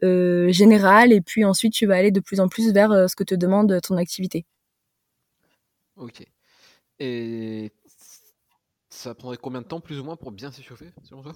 [0.03, 3.35] générale, et puis ensuite tu vas aller de plus en plus vers ce que te
[3.35, 4.45] demande ton activité.
[5.95, 6.25] ok.
[6.99, 7.71] Et
[8.89, 11.33] ça prendrait combien de temps plus ou moins pour bien s'échauffer, selon toi?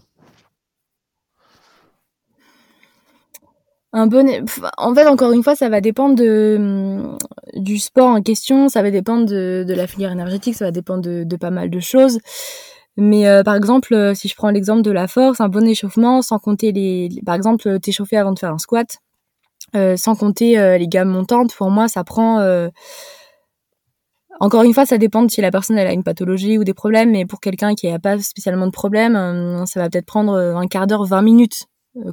[3.98, 4.30] Un bon,
[4.78, 7.18] en fait, encore une fois, ça va dépendre de, hum,
[7.56, 11.02] du sport en question, ça va dépendre de, de la filière énergétique, ça va dépendre
[11.02, 12.20] de, de pas mal de choses.
[12.98, 16.22] Mais euh, par exemple, euh, si je prends l'exemple de la force, un bon échauffement,
[16.22, 18.98] sans compter les, par exemple, euh, t'échauffer avant de faire un squat,
[19.78, 22.42] euh, sans compter euh, les gammes montantes, pour moi, ça prend.
[24.42, 26.74] encore une fois, ça dépend de si la personne elle a une pathologie ou des
[26.74, 30.68] problèmes, mais pour quelqu'un qui n'a pas spécialement de problème, ça va peut-être prendre un
[30.68, 31.68] quart d'heure, 20 minutes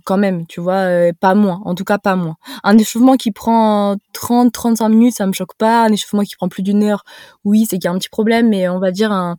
[0.05, 2.37] quand même, tu vois, euh, pas moins, en tout cas pas moins.
[2.62, 5.85] Un échauffement qui prend 30, 35 minutes, ça me choque pas.
[5.85, 7.05] Un échauffement qui prend plus d'une heure,
[7.45, 9.38] oui, c'est qu'il y a un petit problème, mais on va dire un,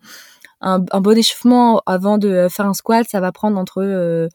[0.61, 4.27] bon échauffement avant de faire un squat, ça va prendre entre, euh,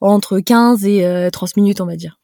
[0.00, 2.18] entre 15 et euh, 30 minutes, on va dire.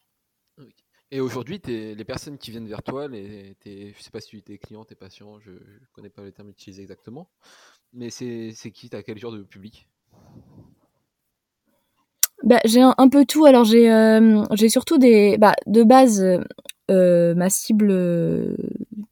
[1.10, 4.52] Et aujourd'hui, les personnes qui viennent vers toi, les, tes, je sais pas si tu
[4.52, 7.30] es client, tes patients, je, je connais pas les termes utilisés exactement,
[7.94, 9.88] mais c'est qui, t'as quel genre de public?
[12.44, 13.46] Bah, j'ai un, peu tout.
[13.46, 16.38] Alors j'ai euh, j'ai surtout des bah de base euh,
[16.90, 18.56] euh, ma cible euh,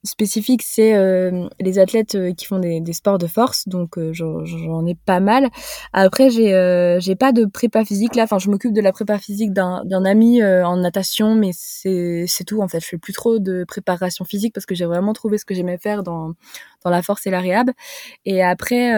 [0.03, 4.95] spécifique c'est euh, les athlètes qui font des, des sports de force donc j'en ai
[4.95, 5.49] pas mal.
[5.93, 8.23] Après j'ai j'ai pas de prépa physique là.
[8.25, 12.63] Enfin je m'occupe de la prépa physique d'un ami en natation mais c'est c'est tout
[12.63, 12.79] en fait.
[12.81, 15.79] Je fais plus trop de préparation physique parce que j'ai vraiment trouvé ce que j'aimais
[15.79, 16.33] faire dans
[16.85, 17.71] dans la force et la réhab.
[18.25, 18.93] Et après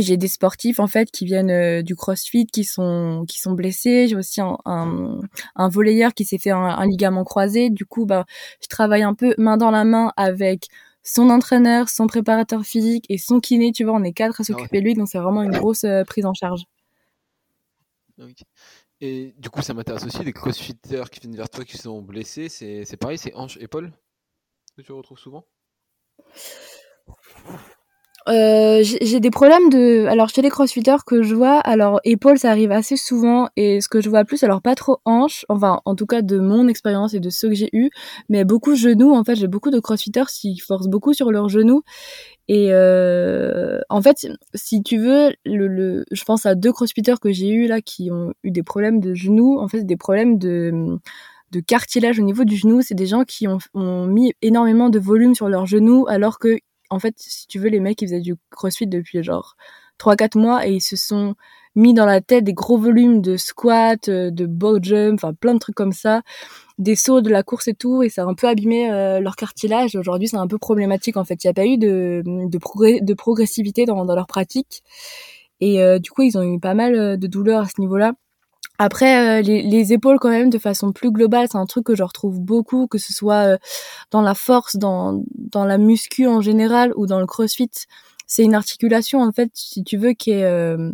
[0.00, 4.08] j'ai des sportifs en fait qui viennent euh, du CrossFit qui sont qui sont blessés.
[4.08, 5.20] J'ai aussi un, un,
[5.56, 7.70] un volleyeur qui s'est fait un, un ligament croisé.
[7.70, 8.24] Du coup, bah,
[8.62, 10.68] je travaille un peu main dans la main avec
[11.02, 13.72] son entraîneur, son préparateur physique et son kiné.
[13.72, 16.04] Tu vois, on est quatre à s'occuper de lui, donc c'est vraiment une grosse euh,
[16.04, 16.64] prise en charge.
[19.00, 22.48] Et du coup, ça m'intéresse aussi, les crossfitters qui viennent vers toi qui sont blessés,
[22.48, 23.92] c'est c'est pareil, c'est hanche, épaule
[24.76, 25.44] que tu retrouves souvent?
[28.28, 32.50] Euh, j'ai des problèmes de alors chez les crossfitters que je vois alors épaules ça
[32.50, 35.94] arrive assez souvent et ce que je vois plus alors pas trop hanches enfin en
[35.94, 37.88] tout cas de mon expérience et de ceux que j'ai eu
[38.28, 41.82] mais beaucoup genoux en fait j'ai beaucoup de crossfitters qui forcent beaucoup sur leurs genoux
[42.48, 47.32] et euh, en fait si tu veux le, le je pense à deux crossfitters que
[47.32, 50.98] j'ai eu là qui ont eu des problèmes de genoux en fait des problèmes de
[51.50, 54.98] de cartilage au niveau du genou c'est des gens qui ont, ont mis énormément de
[54.98, 56.58] volume sur leurs genoux alors que
[56.90, 59.56] en fait, si tu veux, les mecs, ils faisaient du crossfit depuis genre
[59.98, 61.34] 3-4 mois et ils se sont
[61.74, 65.54] mis dans la tête des gros volumes de squat, euh, de bow jump, enfin plein
[65.54, 66.22] de trucs comme ça,
[66.78, 69.36] des sauts de la course et tout, et ça a un peu abîmé euh, leur
[69.36, 69.94] cartilage.
[69.96, 71.42] Aujourd'hui, c'est un peu problématique en fait.
[71.44, 74.82] Il n'y a pas eu de, de, de progressivité dans, dans leur pratique.
[75.60, 78.12] Et euh, du coup, ils ont eu pas mal euh, de douleurs à ce niveau-là.
[78.78, 81.96] Après, euh, les, les, épaules quand même, de façon plus globale, c'est un truc que
[81.96, 83.58] je retrouve beaucoup, que ce soit euh,
[84.12, 87.70] dans la force, dans, dans la muscu en général ou dans le crossfit.
[88.28, 90.92] C'est une articulation, en fait, si tu veux, qui est, euh,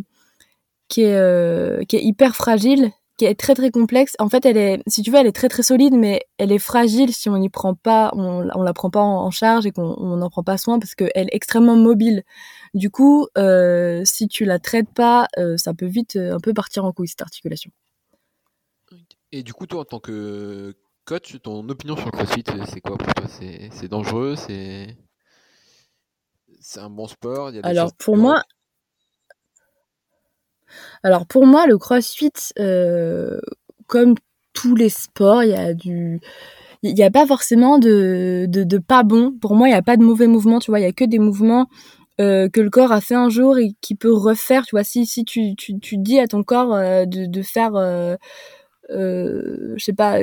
[0.88, 4.14] qui est, euh, qui est hyper fragile, qui est très très complexe.
[4.18, 6.58] En fait, elle est, si tu veux, elle est très très solide, mais elle est
[6.58, 9.70] fragile si on n'y prend pas, on, on la prend pas en, en charge et
[9.70, 12.24] qu'on n'en prend pas soin parce qu'elle est extrêmement mobile.
[12.74, 16.52] Du coup, euh, si tu la traites pas, euh, ça peut vite euh, un peu
[16.52, 17.70] partir en couille cette articulation.
[19.30, 20.74] Et du coup, toi, en tant que
[21.04, 23.26] coach, ton opinion sur le CrossFit, c'est quoi pour toi?
[23.28, 24.36] C'est dangereux?
[24.36, 24.96] C'est
[26.60, 27.50] c'est un bon sport?
[27.50, 28.42] Il y a des Alors pour moi,
[31.02, 33.40] alors pour moi, le CrossFit, euh,
[33.86, 34.14] comme
[34.52, 36.20] tous les sports, il y a du
[36.82, 39.32] il n'y a pas forcément de, de, pas bon.
[39.40, 41.04] Pour moi, il n'y a pas de mauvais mouvements, tu vois, il y a que
[41.04, 41.66] des mouvements
[42.20, 44.66] euh, que le corps a fait un jour et qui peut refaire.
[44.66, 48.16] Tu vois, si si tu dis à ton corps euh, de de faire, euh,
[48.90, 50.18] euh, je sais pas,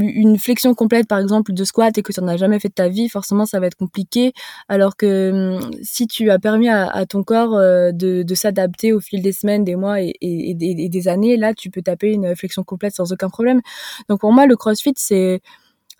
[0.00, 2.74] une flexion complète par exemple de squat et que tu n'en as jamais fait de
[2.74, 4.32] ta vie, forcément ça va être compliqué.
[4.68, 9.22] Alors que hum, si tu as permis à, ton corps euh, de, s'adapter au fil
[9.22, 13.12] des semaines, des mois et, des années, là tu peux taper une flexion complète sans
[13.12, 13.60] aucun problème.
[14.08, 15.40] Donc pour moi le CrossFit c'est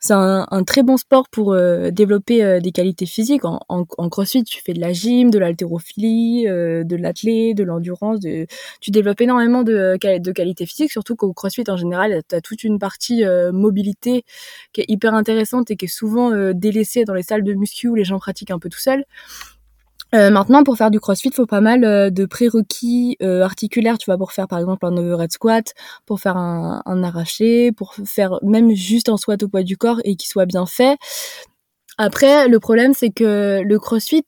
[0.05, 3.45] c'est un, un, très bon sport pour euh, développer euh, des qualités physiques.
[3.45, 8.19] En, en, crossfit, tu fais de la gym, de l'haltérophilie, euh, de l'athlé, de l'endurance.
[8.19, 8.49] De...
[8.81, 12.65] Tu développes énormément de, de qualités physiques, surtout qu'au crossfit, en général, tu as toute
[12.65, 14.25] une partie euh, mobilité
[14.73, 17.95] qui est hyper intéressante et qui est souvent délaissée dans les salles de muscu où
[17.95, 19.05] les gens pratiquent un peu tout seuls.
[20.15, 23.97] Euh, maintenant, pour faire du crossfit, il faut pas mal euh, de prérequis euh, articulaires,
[23.97, 25.73] tu vois, pour faire par exemple un overhead squat,
[26.05, 30.01] pour faire un, un, arraché, pour faire même juste un squat au poids du corps
[30.05, 30.99] et qui soit bien fait.
[31.97, 34.25] Après, le problème, c'est que le crossfit,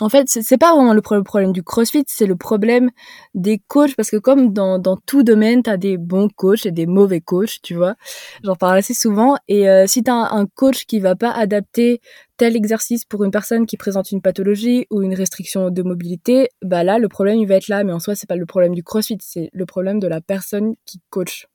[0.00, 2.90] en fait, c'est pas vraiment le problème du CrossFit, c'est le problème
[3.34, 7.20] des coachs parce que comme dans, tout domaine, t'as des bons coachs et des mauvais
[7.20, 7.94] coachs, tu vois.
[8.42, 9.36] J'en parle assez souvent.
[9.46, 12.00] Et euh, si t'as un, un, coach qui va pas adapter
[12.36, 16.82] tel exercice pour une personne qui présente une pathologie ou une restriction de mobilité, bah
[16.82, 17.84] là, le problème il va être là.
[17.84, 20.74] Mais en soi, c'est pas le problème du CrossFit, c'est le problème de la personne
[20.86, 21.46] qui coach.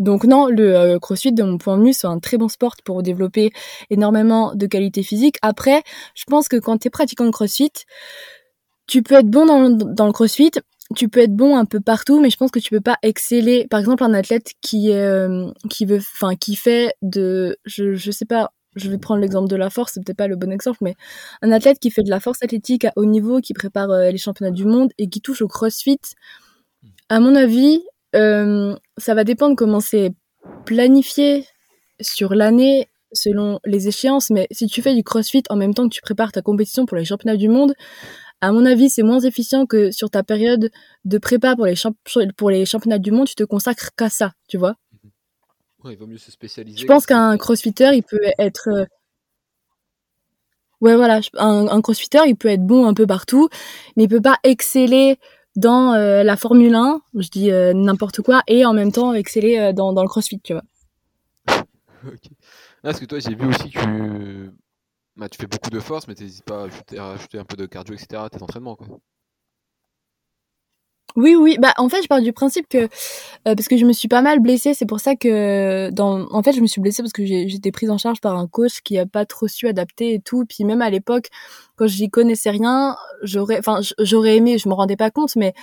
[0.00, 2.74] Donc non, le euh, crossfit, de mon point de vue, c'est un très bon sport
[2.84, 3.52] pour développer
[3.90, 5.36] énormément de qualités physiques.
[5.42, 5.82] Après,
[6.14, 7.70] je pense que quand tu es pratiquant de crossfit,
[8.86, 10.50] tu peux être bon dans le, dans le crossfit,
[10.96, 13.66] tu peux être bon un peu partout, mais je pense que tu peux pas exceller.
[13.68, 18.24] Par exemple, un athlète qui euh, qui veut, enfin, qui fait de, je je sais
[18.24, 20.96] pas, je vais prendre l'exemple de la force, c'est peut-être pas le bon exemple, mais
[21.42, 24.18] un athlète qui fait de la force athlétique à haut niveau, qui prépare euh, les
[24.18, 26.00] championnats du monde et qui touche au crossfit,
[27.08, 27.82] à mon avis,
[28.14, 30.12] euh, ça va dépendre comment c'est
[30.64, 31.46] planifié
[32.00, 35.94] sur l'année selon les échéances, mais si tu fais du crossfit en même temps que
[35.94, 37.74] tu prépares ta compétition pour les championnats du monde,
[38.40, 40.70] à mon avis, c'est moins efficient que sur ta période
[41.04, 41.74] de prépa pour les,
[42.36, 44.76] pour les championnats du monde, tu te consacres qu'à ça, tu vois.
[45.84, 46.78] Ouais, il vaut mieux se spécialiser.
[46.78, 48.68] Je pense qu'un crossfitter, il peut être.
[48.68, 48.84] Euh,
[50.80, 53.48] ouais, voilà, un, un crossfitter, il peut être bon un peu partout,
[53.96, 55.18] mais il peut pas exceller
[55.56, 59.58] dans euh, la Formule 1, je dis euh, n'importe quoi, et en même temps exceller
[59.58, 60.62] euh, dans, le CrossFit, tu vois.
[62.06, 62.30] ok.
[62.82, 64.50] Parce que toi, j'ai vu aussi que
[65.16, 67.56] bah, tu fais beaucoup de force, mais t'hésites pas à ajouter, à ajouter, un peu
[67.56, 68.22] de cardio, etc.
[68.24, 68.86] à tes entraînements, quoi.
[71.16, 71.56] Oui, oui.
[71.60, 72.88] Bah, en fait, je pars du principe que euh,
[73.44, 76.52] parce que je me suis pas mal blessée, c'est pour ça que dans, en fait,
[76.52, 79.06] je me suis blessée parce que j'étais prise en charge par un coach qui a
[79.06, 80.44] pas trop su adapter et tout.
[80.48, 81.28] Puis même à l'époque,
[81.76, 85.54] quand j'y connaissais rien, j'aurais, enfin, j'aurais aimé, je me rendais pas compte, mais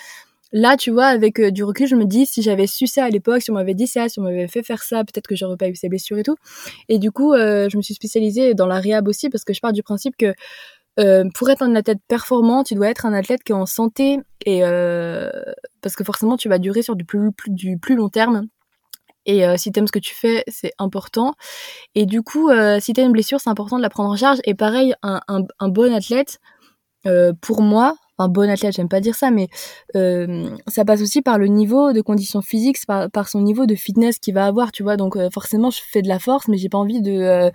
[0.54, 3.10] là, tu vois, avec euh, du recul, je me dis si j'avais su ça à
[3.10, 5.58] l'époque, si on m'avait dit ça, si on m'avait fait faire ça, peut-être que j'aurais
[5.58, 6.36] pas eu ces blessures et tout.
[6.90, 9.62] Et du coup, euh, je me suis spécialisée dans la réhab aussi parce que je
[9.62, 10.34] pars du principe que
[11.00, 14.20] euh, pour être un athlète performant, tu dois être un athlète qui est en santé
[14.46, 15.30] et euh,
[15.82, 18.48] parce que forcément tu vas durer sur du plus, long terme.
[19.26, 21.34] Et euh, si t'aimes ce que tu fais, c'est important.
[21.96, 24.40] Et du coup, euh, si t'as une blessure, c'est important de la prendre en charge.
[24.46, 26.40] Et pareil, un, un, bon athlète,
[27.42, 29.47] pour moi, un bon athlète, j'aime pas dire ça, mais
[29.95, 34.19] euh, ça passe aussi par le niveau de conditions physiques, par, son niveau de fitness
[34.19, 34.97] qu'il va avoir, tu vois.
[34.97, 37.51] Donc euh, forcément, je fais de la force, mais j'ai pas envie de euh,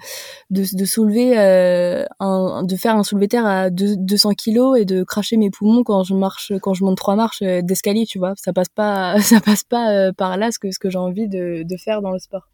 [0.51, 5.03] de, de, soulever, euh, un, de faire un soulevé terre à 200 kilos et de
[5.03, 8.35] cracher mes poumons quand je marche, quand je monte trois marches euh, d'escalier, tu vois.
[8.37, 11.63] Ça passe pas, ça passe pas par là ce que ce que j'ai envie de,
[11.65, 12.49] de faire dans le sport.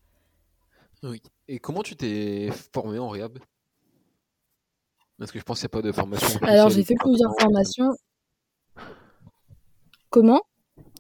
[1.02, 1.22] Oui.
[1.46, 3.38] Et comment tu t'es formé en réhab?
[5.18, 6.38] Parce que je pense qu'il n'y a pas de formation.
[6.42, 7.90] Alors j'ai fait plusieurs formations.
[10.10, 10.42] Comment?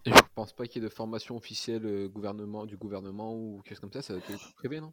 [0.04, 3.74] Je pense pas qu'il y ait de formation officielle euh, gouvernement, du gouvernement ou quelque
[3.74, 4.92] chose comme ça, ça a été privé, non?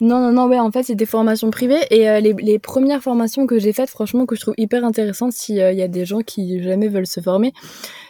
[0.00, 1.80] Non, non, non, ouais, en fait, c'est des formations privées.
[1.90, 5.32] Et euh, les, les, premières formations que j'ai faites, franchement, que je trouve hyper intéressantes
[5.32, 7.52] s'il euh, y a des gens qui jamais veulent se former,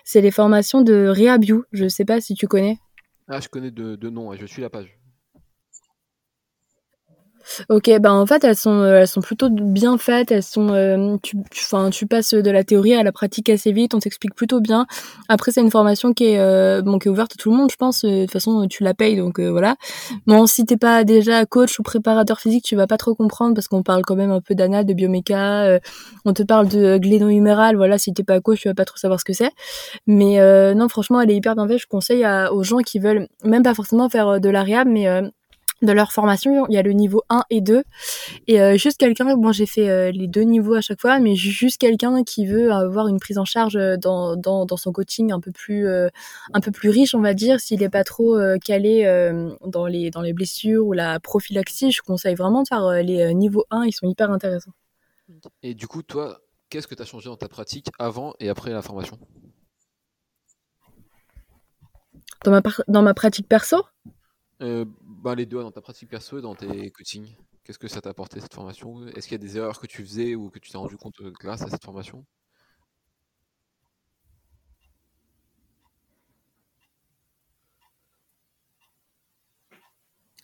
[0.05, 1.63] c'est les formations de Rehabiu.
[1.73, 2.79] Je sais pas si tu connais.
[3.29, 4.99] Ah, je connais de, de nom, je suis la page.
[7.69, 11.37] Ok, ben en fait elles sont elles sont plutôt bien faites, elles sont euh, tu
[11.55, 14.87] enfin tu, passes de la théorie à la pratique assez vite, on t'explique plutôt bien.
[15.29, 17.71] Après c'est une formation qui est euh, bon qui est ouverte à tout le monde,
[17.71, 18.05] je pense.
[18.05, 19.77] De toute façon tu la payes donc euh, voilà.
[20.27, 23.69] Bon si t'es pas déjà coach ou préparateur physique, tu vas pas trop comprendre parce
[23.69, 25.79] qu'on parle quand même un peu d'anal, de bioméca, euh,
[26.25, 29.21] on te parle de gléno-huméral, voilà si t'es pas coach tu vas pas trop savoir
[29.21, 29.51] ce que c'est.
[30.07, 30.39] Mais
[30.75, 33.63] non franchement elle est hyper bien faite, je conseille à, aux gens qui veulent même
[33.63, 35.07] pas forcément faire de la réhab mais
[35.83, 37.83] de leur formation, il y a le niveau 1 et 2.
[38.47, 41.35] Et euh, juste quelqu'un, moi j'ai fait euh, les deux niveaux à chaque fois, mais
[41.35, 45.41] juste quelqu'un qui veut avoir une prise en charge dans, dans, dans son coaching un
[45.41, 46.09] peu plus euh,
[46.53, 49.05] un peu plus riche, on va dire, s'il n'est pas trop calé
[49.67, 53.65] dans les dans les blessures ou la prophylaxie, je conseille vraiment de faire les niveaux
[53.71, 54.73] 1, ils sont hyper intéressants.
[55.63, 58.71] Et du coup, toi, qu'est-ce que tu as changé dans ta pratique avant et après
[58.71, 59.19] la formation?
[62.45, 63.83] Dans ma, dans ma pratique perso?
[64.63, 67.37] Euh, bah, Les deux, dans ta pratique perso et dans tes coachings.
[67.65, 69.07] Qu'est-ce que ça t'a apporté cette formation?
[69.09, 71.21] Est-ce qu'il y a des erreurs que tu faisais ou que tu t'es rendu compte
[71.21, 72.25] euh, grâce à cette formation?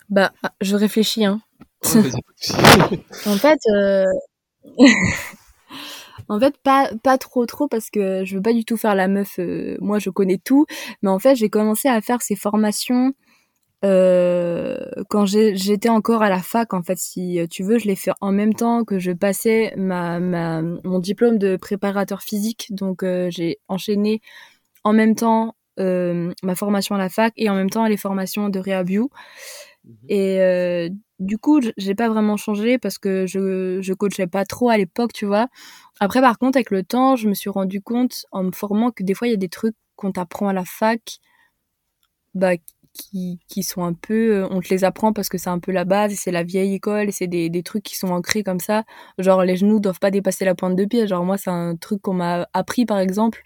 [0.08, 1.24] Bah, ah, je réfléchis.
[1.24, 1.40] Hein.
[3.26, 4.04] en fait, euh...
[6.28, 9.08] En fait, pas pas trop trop parce que je veux pas du tout faire la
[9.08, 9.38] meuf.
[9.38, 10.66] Euh, moi, je connais tout,
[11.02, 13.14] mais en fait, j'ai commencé à faire ces formations
[13.84, 14.76] euh,
[15.08, 16.74] quand j'étais encore à la fac.
[16.74, 20.20] En fait, si tu veux, je l'ai fait en même temps que je passais ma,
[20.20, 22.68] ma mon diplôme de préparateur physique.
[22.70, 24.20] Donc, euh, j'ai enchaîné
[24.84, 25.54] en même temps
[26.42, 29.10] ma formation à la fac et en même temps les formations de Rehabio.
[29.84, 34.70] Mmh et du coup, j'ai pas vraiment changé parce que je, je coachais pas trop
[34.70, 35.48] à l'époque, tu vois.
[36.00, 39.02] Après, par contre, avec le temps, je me suis rendu compte en me formant que
[39.02, 41.18] des fois, il y a des trucs qu'on t'apprend à la fac,
[42.34, 42.52] bah,
[42.98, 45.84] qui, qui sont un peu, on te les apprend parce que c'est un peu la
[45.84, 48.84] base, c'est la vieille école, et c'est des, des trucs qui sont ancrés comme ça.
[49.18, 51.06] Genre, les genoux doivent pas dépasser la pointe de pied.
[51.06, 53.42] Genre, moi, c'est un truc qu'on m'a appris, par exemple.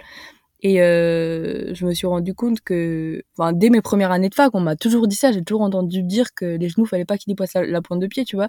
[0.65, 4.55] Et euh, je me suis rendu compte que, enfin, dès mes premières années de fac,
[4.55, 5.33] on m'a toujours dit ça.
[5.33, 8.25] J'ai toujours entendu dire que les genoux, fallait pas qu'ils dépassent la, pointe de pied,
[8.25, 8.49] tu vois.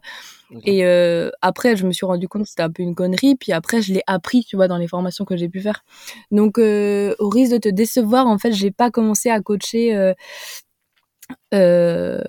[0.64, 3.36] Et euh, après, je me suis rendu compte que c'était un peu une connerie.
[3.36, 5.84] Puis après, je l'ai appris, tu vois, dans les formations que j'ai pu faire.
[6.30, 10.14] Donc, euh, au risque de te décevoir, en fait, j'ai pas commencé à coacher.
[11.54, 12.22] Euh,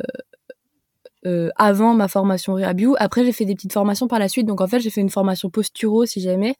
[1.27, 2.97] euh, avant ma formation Rehabio.
[2.99, 4.47] Après, j'ai fait des petites formations par la suite.
[4.47, 6.55] Donc, en fait, j'ai fait une formation posturo, si jamais,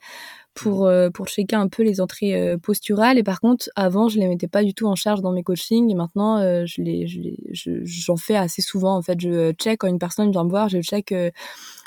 [0.55, 0.89] pour, mmh.
[0.89, 3.19] euh, pour checker un peu les entrées euh, posturales.
[3.19, 5.91] Et par contre, avant, je les mettais pas du tout en charge dans mes coachings.
[5.91, 8.97] Et maintenant, je les, je j'en fais assez souvent.
[8.97, 11.15] En fait, je check quand une personne vient me voir, je check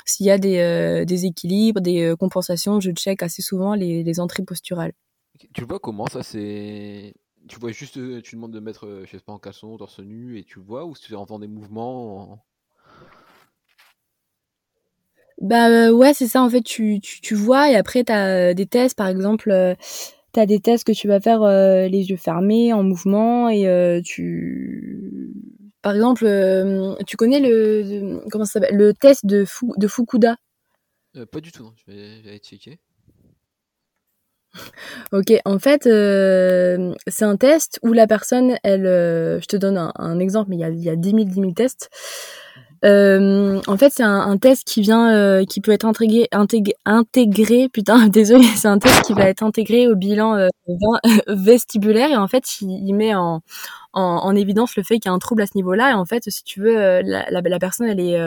[0.04, 2.78] s'il y a des, des équilibres, des compensations.
[2.78, 4.92] Je check assez souvent les, les entrées posturales.
[5.52, 7.12] Tu vois comment ça c'est
[7.48, 10.44] tu vois juste tu demandes de mettre je sais pas en caleçon torse nu et
[10.44, 12.44] tu vois ou tu entends des mouvements
[15.40, 18.50] bah euh, ouais, c'est ça en fait, tu, tu, tu vois et après tu as
[18.50, 19.74] euh, des tests par exemple euh,
[20.34, 25.32] tu as des tests que tu vas faire les yeux fermés en mouvement et tu
[25.80, 26.26] par exemple
[27.06, 30.36] tu connais le comment ça le test de de Fukuda?
[31.32, 31.72] Pas du tout, non.
[31.76, 32.78] je vais, je vais checker.
[35.12, 40.50] Ok, en fait, c'est un test où la personne, elle, je te donne un, exemple,
[40.50, 41.90] mais il y a, il y a 10 000, 10 000 tests.
[42.84, 46.74] Euh, en fait, c'est un, un, test qui vient, euh, qui peut être intégré, intégré,
[46.84, 50.48] intégré putain, désolé, c'est un test qui va être intégré au bilan euh,
[51.28, 53.42] vestibulaire et en fait, il, met en,
[53.92, 55.90] en, en, évidence le fait qu'il y a un trouble à ce niveau-là.
[55.90, 58.18] Et en fait, si tu veux, euh, la, la, personne, elle est,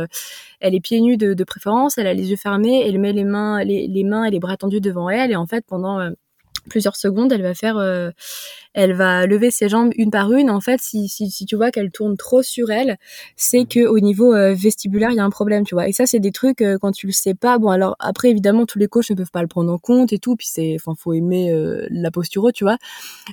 [0.59, 3.23] elle est pieds nus de, de, préférence, elle a les yeux fermés, elle met les
[3.23, 6.11] mains, les, les mains et les bras tendus devant elle et en fait, pendant
[6.69, 8.12] plusieurs secondes, elle va faire, euh,
[8.74, 10.50] elle va lever ses jambes une par une.
[10.50, 12.97] En fait, si, si, si tu vois qu'elle tourne trop sur elle,
[13.36, 15.88] c'est que au niveau euh, vestibulaire, il y a un problème, tu vois.
[15.88, 17.58] Et ça, c'est des trucs euh, quand tu le sais pas.
[17.58, 20.19] Bon, alors après, évidemment, tous les coachs ne peuvent pas le prendre en compte et
[20.19, 20.36] tout.
[20.36, 21.54] Puis c'est, enfin, faut aimer
[21.89, 22.78] la posture, tu vois.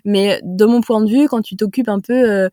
[0.04, 2.48] Mais de mon point de vue, quand tu t'occupes un peu,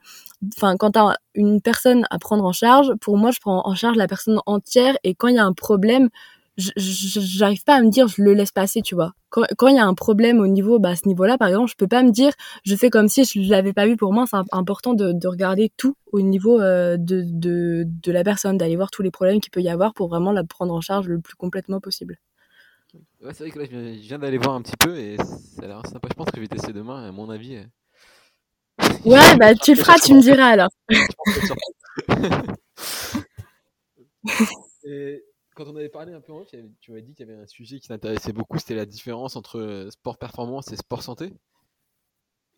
[0.56, 3.98] enfin, quand t'as une personne à prendre en charge, pour moi, je prends en charge
[3.98, 4.98] la personne entière.
[5.04, 6.10] Et quand il y a un problème,
[6.58, 9.14] j'arrive pas à me dire je le laisse passer tu vois.
[9.30, 11.70] Quand il y a un problème au niveau bah à ce niveau là par exemple
[11.70, 12.32] je peux pas me dire
[12.64, 15.72] je fais comme si je l'avais pas vu pour moi c'est important de, de, regarder
[15.76, 19.52] tout au niveau euh, de, de, de la personne d'aller voir tous les problèmes qu'il
[19.52, 22.18] peut y avoir pour vraiment la prendre en charge le plus complètement possible.
[23.22, 25.68] Ouais c'est vrai que là je viens d'aller voir un petit peu et ça a
[25.68, 26.08] l'air sympa.
[26.10, 27.64] Je pense que je vais tester demain à mon avis euh.
[29.04, 30.70] ouais bah tu le feras tu me diras alors
[35.56, 36.48] quand on avait parlé un peu en off,
[36.82, 39.60] tu m'avais dit qu'il y avait un sujet qui t'intéressait beaucoup, c'était la différence entre
[39.60, 41.34] euh, sport performance et sport santé.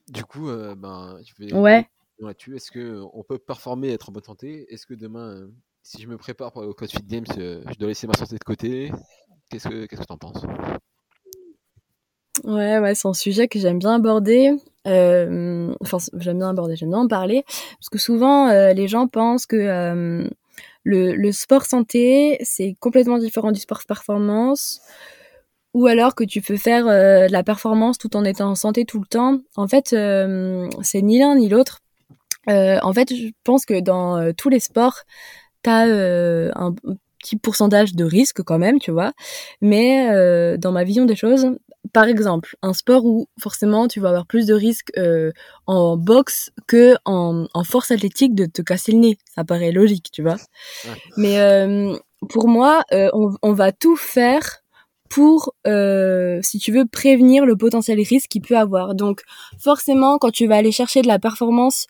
[0.07, 1.87] Du coup, euh, ben, je vais ouais.
[2.19, 2.55] là-dessus.
[2.55, 4.65] Est-ce qu'on peut performer et être en bonne santé?
[4.73, 5.47] Est-ce que demain, euh,
[5.83, 8.43] si je me prépare pour aller au CrossFit Games, je dois laisser ma santé de
[8.43, 8.91] côté?
[9.49, 10.43] Qu'est-ce que tu en penses?
[12.43, 14.51] Ouais, ouais, c'est un sujet que j'aime bien aborder.
[14.85, 17.43] enfin, j'aime bien aborder, j'aime bien en parler.
[17.47, 20.27] Parce que souvent, les gens pensent que
[20.87, 24.81] le, sport santé, c'est complètement différent du sport performance.
[25.73, 28.99] Ou alors que tu peux faire euh, la performance tout en étant en santé tout
[28.99, 29.39] le temps.
[29.55, 31.81] En fait, euh, c'est ni l'un ni l'autre.
[32.49, 35.03] Euh, en fait, je pense que dans tous les sports,
[35.61, 36.73] t'as euh, un
[37.27, 39.13] petit pourcentage de risque quand même, tu vois.
[39.61, 41.47] Mais euh, dans ma vision des choses,
[41.93, 45.31] par exemple, un sport où forcément tu vas avoir plus de risques euh,
[45.65, 49.17] en boxe que en, en, force athlétique de te casser le nez.
[49.35, 50.37] Ça paraît logique, tu vois.
[51.15, 51.95] Mais euh,
[52.29, 54.63] pour moi, euh, on, on, va tout faire
[55.09, 58.95] pour, euh, si tu veux, prévenir le potentiel risque qu'il peut avoir.
[58.95, 59.21] Donc,
[59.59, 61.87] forcément, quand tu vas aller chercher de la performance,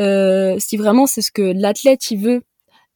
[0.00, 2.42] euh, si vraiment c'est ce que l'athlète il veut,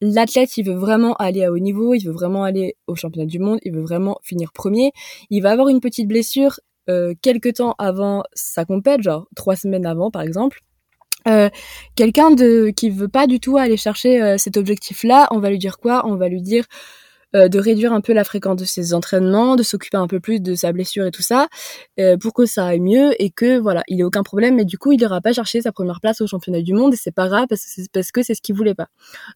[0.01, 3.39] l'athlète il veut vraiment aller à haut niveau, il veut vraiment aller au championnat du
[3.39, 4.93] monde, il veut vraiment finir premier,
[5.31, 9.87] il va avoir une petite blessure euh, quelques temps avant sa compète, genre trois semaines
[9.87, 10.61] avant par exemple.
[11.27, 11.49] Euh,
[11.97, 15.49] quelqu'un de qui veut pas du tout aller chercher euh, cet objectif là, on va
[15.49, 16.07] lui dire quoi?
[16.07, 16.65] On va lui dire
[17.35, 20.41] euh, de réduire un peu la fréquence de ses entraînements, de s'occuper un peu plus
[20.41, 21.49] de sa blessure et tout ça,
[21.99, 24.57] euh, pour que ça aille mieux et que voilà, il ait aucun problème.
[24.57, 26.97] Mais du coup, il n'ira pas chercher sa première place au championnat du monde et
[26.97, 28.89] c'est pas grave parce que c'est parce que c'est ce qu'il voulait pas.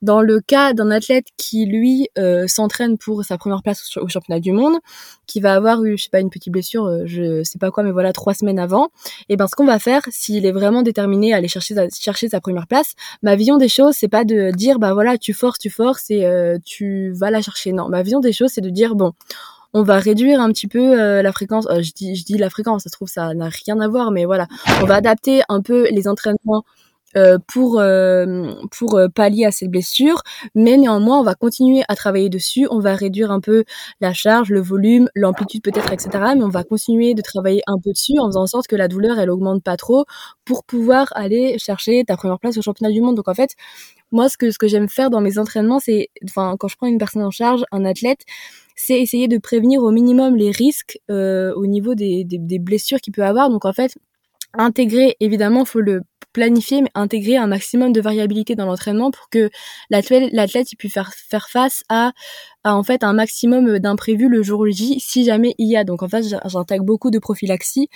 [0.03, 4.41] Dans le cas d'un athlète qui lui euh, s'entraîne pour sa première place au, championnat
[4.41, 4.77] du monde,
[5.27, 7.83] qui va avoir eu je sais pas une petite blessure, euh, je sais pas quoi,
[7.83, 8.89] mais voilà trois semaines avant,
[9.29, 12.29] et ben ce qu'on va faire, s'il est vraiment déterminé à aller chercher sa, chercher
[12.29, 15.59] sa première place, ma vision des choses, c'est pas de dire bah voilà tu forces,
[15.59, 17.73] tu forces et euh, tu vas la chercher.
[17.73, 19.13] Non, ma vision des choses, c'est de dire bon,
[19.75, 21.67] on va réduire un petit peu euh, la fréquence.
[21.71, 24.47] Euh, je dis, la fréquence, ça se trouve ça n'a rien à voir, mais voilà,
[24.83, 26.65] on va adapter un peu les entraînements.
[27.17, 27.83] Euh, pour
[28.71, 30.21] pour pallier à cette blessure
[30.55, 33.65] mais néanmoins on va continuer à travailler dessus on va réduire un peu
[34.03, 37.93] la charge le volume l'amplitude peut-être etc mais on va continuer de travailler un peu
[37.93, 40.05] dessus en faisant en sorte que la douleur elle augmente pas trop
[40.45, 43.55] pour pouvoir aller chercher ta première place au championnat du monde donc en fait
[44.13, 46.87] moi, ce que, ce que j'aime faire dans mes entraînements, c'est, enfin, quand je prends
[46.87, 48.21] une personne en charge, un athlète,
[48.77, 53.01] c'est essayer de prévenir au minimum les risques euh, au niveau des, des, des blessures
[53.01, 53.51] qu'il peut avoir.
[53.51, 53.93] Donc, en fait,
[54.59, 56.03] intégrer, évidemment, faut le
[56.33, 59.51] planifier, mais intégrer un maximum de variabilité dans l'entraînement pour que
[59.91, 62.13] l'athlète, puisse faire, faire face à,
[62.65, 65.85] en fait, un maximum d'imprévus le jour J, si jamais il y a.
[65.85, 67.89] Donc, en fait, j'intègre beaucoup de prophylaxie.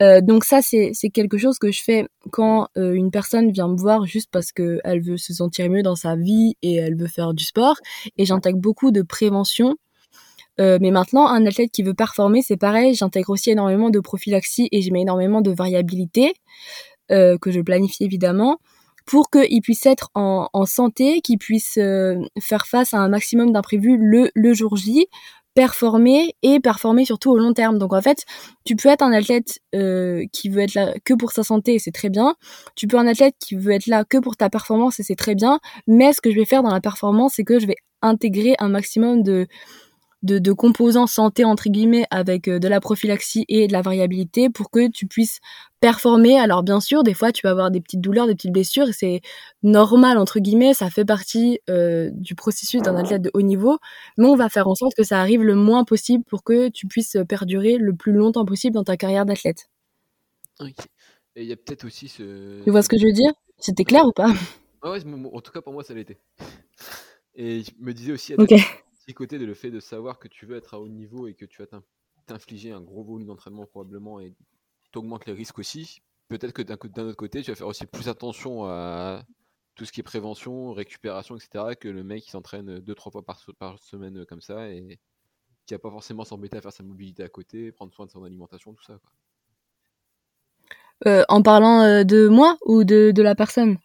[0.00, 3.68] Euh, donc, ça, c'est, c'est quelque chose que je fais quand euh, une personne vient
[3.68, 6.96] me voir juste parce que elle veut se sentir mieux dans sa vie et elle
[6.96, 7.76] veut faire du sport.
[8.16, 9.76] Et j'intègre beaucoup de prévention
[10.60, 12.94] euh, mais maintenant, un athlète qui veut performer, c'est pareil.
[12.94, 16.34] J'intègre aussi énormément de prophylaxie et je mets énormément de variabilité
[17.10, 18.58] euh, que je planifie évidemment
[19.06, 23.52] pour qu'il puisse être en, en santé, qu'il puisse euh, faire face à un maximum
[23.52, 25.06] d'imprévus le, le jour J,
[25.54, 27.78] performer et performer surtout au long terme.
[27.78, 28.24] Donc en fait,
[28.64, 31.90] tu peux être un athlète euh, qui veut être là que pour sa santé c'est
[31.92, 32.36] très bien.
[32.74, 35.16] Tu peux être un athlète qui veut être là que pour ta performance et c'est
[35.16, 35.60] très bien.
[35.86, 38.68] Mais ce que je vais faire dans la performance, c'est que je vais intégrer un
[38.68, 39.46] maximum de
[40.22, 44.50] de, de, composants santé entre guillemets avec euh, de la prophylaxie et de la variabilité
[44.50, 45.40] pour que tu puisses
[45.80, 46.38] performer.
[46.38, 48.92] Alors bien sûr, des fois tu vas avoir des petites douleurs, des petites blessures, et
[48.92, 49.20] c'est
[49.62, 53.78] normal entre guillemets, ça fait partie euh, du processus d'un athlète de haut niveau,
[54.16, 56.86] mais on va faire en sorte que ça arrive le moins possible pour que tu
[56.86, 59.68] puisses perdurer le plus longtemps possible dans ta carrière d'athlète.
[60.60, 60.74] Okay.
[61.34, 62.62] Et il y a peut-être aussi ce.
[62.62, 63.32] Tu vois ce que je veux dire?
[63.58, 64.32] C'était clair ou pas?
[64.82, 64.98] Ah ouais,
[65.32, 66.18] en tout cas pour moi ça l'était.
[67.34, 68.60] Et je me disais aussi, okay
[69.04, 71.34] petit côté de le fait de savoir que tu veux être à haut niveau et
[71.34, 71.80] que tu vas
[72.26, 74.34] t'infliger un gros volume d'entraînement probablement et
[74.92, 76.02] t'augmentes les risques aussi.
[76.28, 79.24] Peut-être que d'un autre côté, tu vas faire aussi plus attention à
[79.74, 81.74] tout ce qui est prévention, récupération, etc.
[81.78, 84.98] que le mec qui s'entraîne deux trois fois par, semaine euh, comme ça et
[85.66, 88.24] qui va pas forcément s'embêter à faire sa mobilité à côté, prendre soin de son
[88.24, 88.98] alimentation, tout ça.
[88.98, 89.10] Quoi.
[91.06, 93.78] Euh, en parlant euh, de moi ou de, de la personne?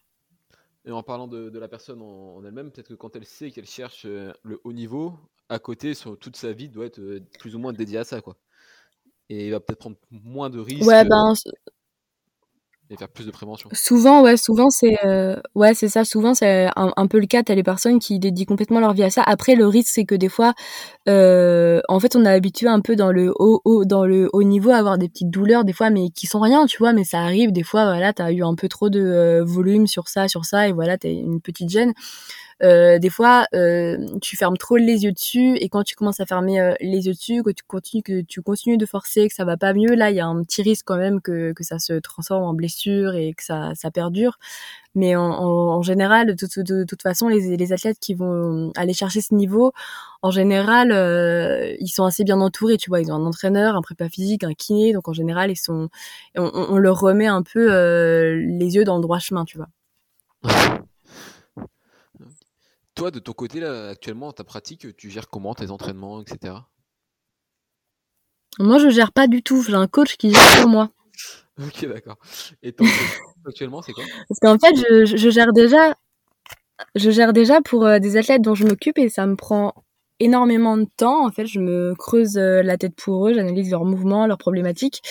[0.88, 3.52] Et en parlant de, de la personne en, en elle-même, peut-être que quand elle sait
[3.52, 5.14] qu'elle cherche euh, le haut niveau,
[5.50, 8.22] à côté, sur toute sa vie doit être euh, plus ou moins dédiée à ça,
[8.22, 8.38] quoi.
[9.30, 10.88] Et il va peut-être prendre moins de risques.
[10.88, 11.34] Ouais, ben,
[12.90, 13.70] et faire plus de prévention.
[13.74, 16.06] Souvent, ouais, souvent c'est, euh, ouais, c'est ça.
[16.06, 17.44] Souvent, c'est un, peu le cas.
[17.44, 19.24] T'as les personnes qui dédient complètement leur vie à ça.
[19.26, 20.54] Après, le risque, c'est que des fois,
[21.10, 24.44] euh, en fait, on est habitué un peu dans le haut, haut, dans le haut
[24.44, 26.94] niveau à avoir des petites douleurs des fois, mais qui sont rien, tu vois.
[26.94, 27.86] Mais ça arrive des fois.
[27.86, 30.98] Voilà, t'as eu un peu trop de euh, volume sur ça, sur ça, et voilà,
[30.98, 31.94] t'as une petite gêne.
[32.64, 36.26] Euh, des fois, euh, tu fermes trop les yeux dessus et quand tu commences à
[36.26, 39.46] fermer euh, les yeux dessus, que tu continues, que tu continues de forcer, que ça
[39.46, 41.78] va pas mieux, là, il y a un petit risque quand même que, que ça
[41.80, 44.40] se transforme en blessure et que ça, ça perdure.
[44.96, 48.72] Mais en, en, en général, de, de, de, toute façon, les, les, athlètes qui vont
[48.76, 49.72] aller chercher ce niveau,
[50.24, 52.78] en général, euh, ils sont assez bien entourés.
[52.78, 54.94] Tu vois, ils ont un entraîneur, un prépa physique, un kiné.
[54.94, 55.90] Donc en général, ils sont,
[56.36, 59.68] on, on leur remet un peu euh, les yeux dans le droit chemin, tu vois.
[62.98, 66.56] Toi, de ton côté, là, actuellement, ta pratique, tu gères comment tes entraînements, etc.
[68.58, 69.62] Moi, je gère pas du tout.
[69.62, 70.90] J'ai un coach qui gère pour moi.
[71.64, 72.18] ok, d'accord.
[72.64, 72.86] Et ton
[73.46, 74.04] actuellement, c'est quoi?
[74.28, 75.96] Parce qu'en fait, je, je, gère déjà.
[76.96, 79.76] je gère déjà pour des athlètes dont je m'occupe et ça me prend
[80.20, 81.26] énormément de temps.
[81.26, 85.02] En fait, je me creuse euh, la tête pour eux, j'analyse leurs mouvements, leurs problématiques.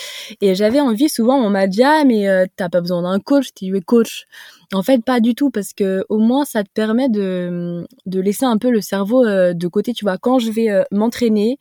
[0.41, 3.47] Et j'avais envie, souvent, on m'a dit, ah, mais euh, t'as pas besoin d'un coach,
[3.55, 4.25] tu es coach.
[4.73, 8.45] En fait, pas du tout, parce que au moins, ça te permet de, de laisser
[8.45, 9.93] un peu le cerveau euh, de côté.
[9.93, 11.57] Tu vois, quand je vais m'entraîner,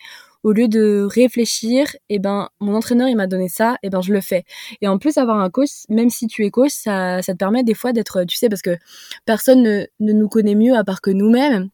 [0.46, 4.00] au lieu de réfléchir, eh ben mon entraîneur il m'a donné ça, et eh ben
[4.00, 4.44] je le fais.
[4.80, 7.64] Et en plus avoir un coach, même si tu es coach, ça, ça te permet
[7.64, 8.76] des fois d'être, tu sais, parce que
[9.24, 11.70] personne ne, ne nous connaît mieux à part que nous-mêmes.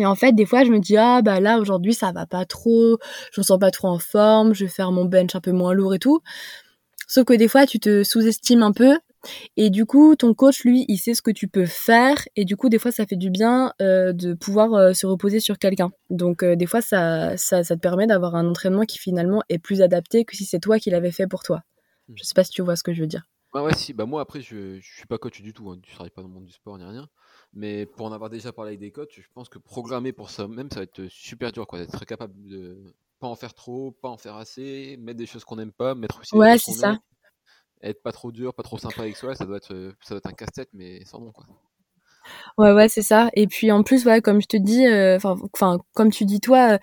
[0.00, 2.46] Et en fait, des fois, je me dis, ah, bah là, aujourd'hui, ça va pas
[2.46, 2.98] trop,
[3.32, 5.74] je me sens pas trop en forme, je vais faire mon bench un peu moins
[5.74, 6.20] lourd et tout.
[7.06, 8.96] Sauf que des fois, tu te sous-estimes un peu.
[9.56, 12.16] Et du coup, ton coach, lui, il sait ce que tu peux faire.
[12.36, 15.40] Et du coup, des fois, ça fait du bien euh, de pouvoir euh, se reposer
[15.40, 15.90] sur quelqu'un.
[16.08, 19.58] Donc, euh, des fois, ça, ça, ça te permet d'avoir un entraînement qui finalement est
[19.58, 21.60] plus adapté que si c'est toi qui l'avais fait pour toi.
[22.08, 22.14] Mmh.
[22.16, 23.29] Je sais pas si tu vois ce que je veux dire.
[23.54, 23.92] Ouais, ouais, si.
[23.92, 25.70] Bah, moi, après, je, je suis pas coach du tout.
[25.70, 25.80] Hein.
[25.86, 27.08] Je travaille pas dans le monde du sport ni rien.
[27.52, 30.46] Mais pour en avoir déjà parlé avec des coachs, je pense que programmer pour ça
[30.46, 31.78] même, ça va être super dur, quoi.
[31.80, 35.56] D'être capable de pas en faire trop, pas en faire assez, mettre des choses qu'on
[35.56, 36.98] n'aime pas, mettre aussi ouais, c'est ça.
[37.82, 40.26] être pas trop dur, pas trop sympa avec soi, ça doit être, ça doit être
[40.26, 41.44] un casse-tête, mais sans nom, quoi.
[42.58, 43.30] Ouais, ouais, c'est ça.
[43.34, 46.40] Et puis en plus, ouais, comme je te dis, euh, enfin, enfin, comme tu dis
[46.40, 46.78] toi,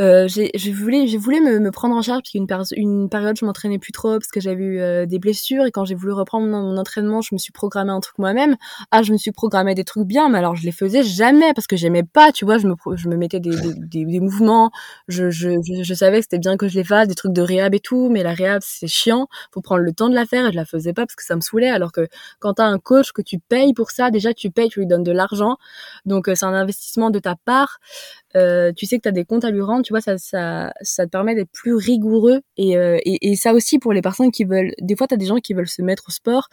[0.00, 3.36] euh, j'ai, je voulais, j'ai voulu me, me, prendre en charge parce qu'une une période,
[3.36, 6.12] je m'entraînais plus trop parce que j'avais eu euh, des blessures et quand j'ai voulu
[6.12, 8.56] reprendre mon, entraînement, je me suis programmé un truc moi-même.
[8.92, 11.66] Ah, je me suis programmé des trucs bien, mais alors je les faisais jamais parce
[11.66, 12.58] que j'aimais pas, tu vois.
[12.58, 14.70] Je me, je me mettais des, des, des, mouvements,
[15.08, 15.50] je, je,
[15.82, 18.08] je, savais que c'était bien que je les fasse, des trucs de réhab et tout,
[18.08, 20.64] mais la réhab c'est chiant, faut prendre le temps de la faire et je la
[20.64, 21.70] faisais pas parce que ça me saoulait.
[21.70, 22.06] Alors que
[22.38, 25.02] quand t'as un coach que tu payes pour ça, déjà tu payes, tu lui donnes
[25.02, 25.56] de l'argent,
[26.04, 27.78] donc euh, c'est un investissement de ta part.
[28.36, 30.72] Euh, tu sais que tu as des comptes à lui rendre, tu vois, ça, ça,
[30.80, 32.40] ça te permet d'être plus rigoureux.
[32.56, 35.26] Et, euh, et, ça aussi pour les personnes qui veulent, des fois tu as des
[35.26, 36.48] gens qui veulent se mettre au sport,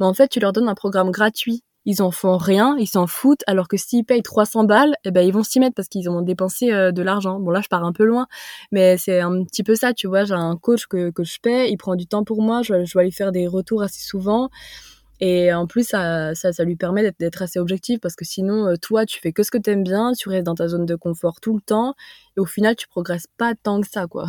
[0.00, 1.62] mais en fait tu leur donnes un programme gratuit.
[1.88, 5.20] Ils en font rien, ils s'en foutent, alors que s'ils payent 300 balles, eh ben
[5.20, 7.38] ils vont s'y mettre parce qu'ils ont dépensé de l'argent.
[7.38, 8.26] Bon là je pars un peu loin,
[8.72, 10.24] mais c'est un petit peu ça, tu vois.
[10.24, 12.92] J'ai un coach que, que je paie, il prend du temps pour moi, je, je
[12.92, 14.50] dois lui faire des retours assez souvent.
[15.20, 18.76] Et en plus, ça, ça, ça lui permet d'être assez objectif parce que sinon, euh,
[18.76, 21.40] toi, tu fais que ce que t'aimes bien, tu restes dans ta zone de confort
[21.40, 21.94] tout le temps
[22.36, 24.26] et au final, tu progresses pas tant que ça, quoi.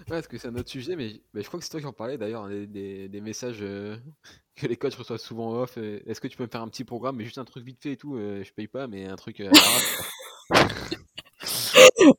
[0.00, 1.86] Ouais, parce que c'est un autre sujet, mais, mais, je crois que c'est toi qui
[1.86, 3.96] en parlais d'ailleurs, hein, des, des, messages euh,
[4.56, 5.78] que les coachs reçoivent souvent off.
[5.78, 7.82] Euh, est-ce que tu peux me faire un petit programme, mais juste un truc vite
[7.82, 9.42] fait et tout Je paye pas, mais un truc.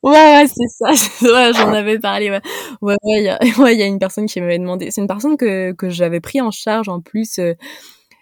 [0.03, 1.51] ouais, ouais, c'est ça.
[1.53, 2.30] j'en avais parlé.
[2.30, 2.41] Ouais,
[2.82, 2.97] ouais,
[3.59, 4.91] ouais, il y a une personne qui m'avait demandé.
[4.91, 7.39] C'est une personne que que j'avais pris en charge en plus.
[7.39, 7.53] Euh,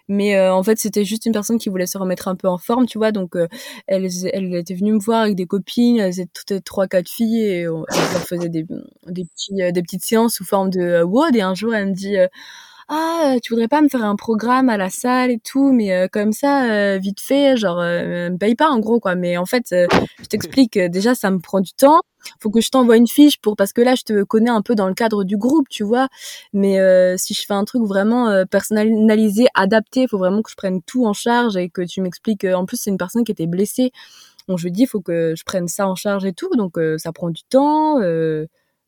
[0.08, 2.58] mais euh, en fait, c'était juste une personne qui voulait se remettre un peu en
[2.58, 3.10] forme, tu vois.
[3.10, 3.48] Donc, euh,
[3.88, 5.98] elle, elle était venue me voir avec des copines.
[5.98, 7.84] Elles étaient toutes trois, quatre filles et on,
[8.26, 8.64] faisait des,
[9.08, 11.34] des, petits, des petites séances sous forme de WOD.
[11.34, 12.16] Et un jour, elle me dit
[12.88, 16.06] ah tu voudrais pas me faire un programme à la salle et tout mais euh,
[16.10, 19.16] comme ça euh, vite fait genre euh, me paye pas en gros quoi.
[19.16, 22.00] Mais en fait je t'explique déjà ça me prend du temps.
[22.40, 24.74] Faut que je t'envoie une fiche pour parce que là je te connais un peu
[24.76, 26.08] dans le cadre du groupe tu vois.
[26.52, 26.78] Mais
[27.18, 31.12] si je fais un truc vraiment personnalisé adapté faut vraiment que je prenne tout en
[31.12, 33.90] charge et que tu m'expliques en plus c'est une personne qui était blessée.
[34.48, 36.50] Donc je lui dis faut que je prenne ça en charge et tout.
[36.56, 37.98] Donc ça prend du temps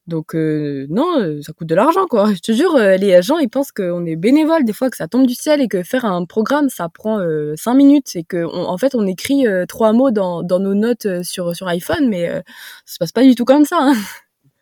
[0.08, 2.32] donc euh, non, euh, ça coûte de l'argent quoi.
[2.34, 5.06] Je te jure, euh, les gens ils pensent qu'on est bénévole des fois que ça
[5.06, 7.18] tombe du ciel et que faire un programme ça prend
[7.56, 11.68] cinq minutes et que en fait on écrit trois mots dans, nos notes sur sur
[11.68, 12.28] iPhone, mais
[12.84, 13.78] ça se passe pas du tout comme ça.
[13.80, 13.94] Hein.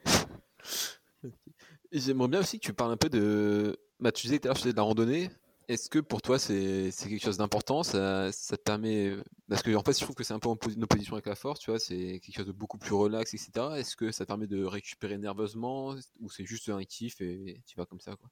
[1.92, 3.78] J'aimerais bien aussi que tu parles un peu de.
[4.00, 5.30] Bah, tu disais tout à l'heure, tu de la randonnée.
[5.68, 7.82] Est-ce que pour toi c'est quelque chose d'important?
[7.82, 9.16] Ça, ça, te permet.
[9.48, 11.58] Parce que en fait, je trouve que c'est un peu en opposition avec la force,
[11.60, 13.50] tu vois, c'est quelque chose de beaucoup plus relax, etc.
[13.76, 17.84] Est-ce que ça permet de récupérer nerveusement ou c'est juste un kiff et tu vas
[17.84, 18.30] comme ça, quoi?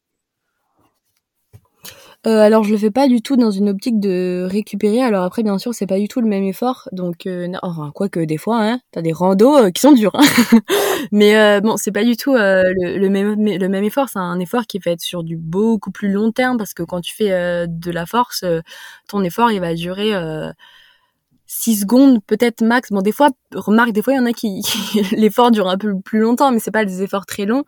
[2.27, 5.03] Euh, alors je le fais pas du tout dans une optique de récupérer.
[5.03, 6.89] Alors après bien sûr c'est pas du tout le même effort.
[6.93, 7.49] Donc euh,
[7.95, 10.15] quoique des fois hein, t'as des randos euh, qui sont durs.
[10.15, 10.59] Hein.
[11.13, 14.09] Mais bon c'est pas du tout le, même le même effort.
[14.09, 17.01] C'est un effort qui est fait sur du beaucoup plus long terme parce que quand
[17.01, 18.45] tu fais de la force,
[19.09, 20.13] ton effort il va durer
[21.55, 22.91] 6 secondes peut-être max.
[22.91, 24.61] Bon, des fois, remarque, des fois, il y en a qui,
[25.13, 27.63] l'effort dure un peu plus longtemps, mais c'est pas des efforts très longs.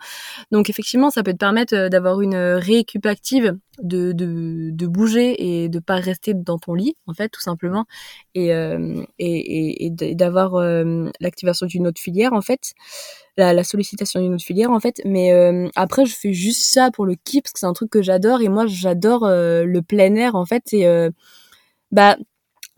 [0.51, 5.63] Donc, effectivement, ça peut te permettre euh, d'avoir une récup active, de, de, de, bouger
[5.63, 7.85] et de pas rester dans ton lit, en fait, tout simplement,
[8.35, 12.73] et, euh, et, et, d'avoir euh, l'activation d'une autre filière, en fait.
[13.39, 15.31] La, la sollicitation d'une autre filière en fait mais
[15.77, 18.41] après je fais juste ça pour le kiff parce que c'est un truc que j'adore
[18.41, 20.87] et moi j'adore le plein air en fait et
[21.93, 22.17] bah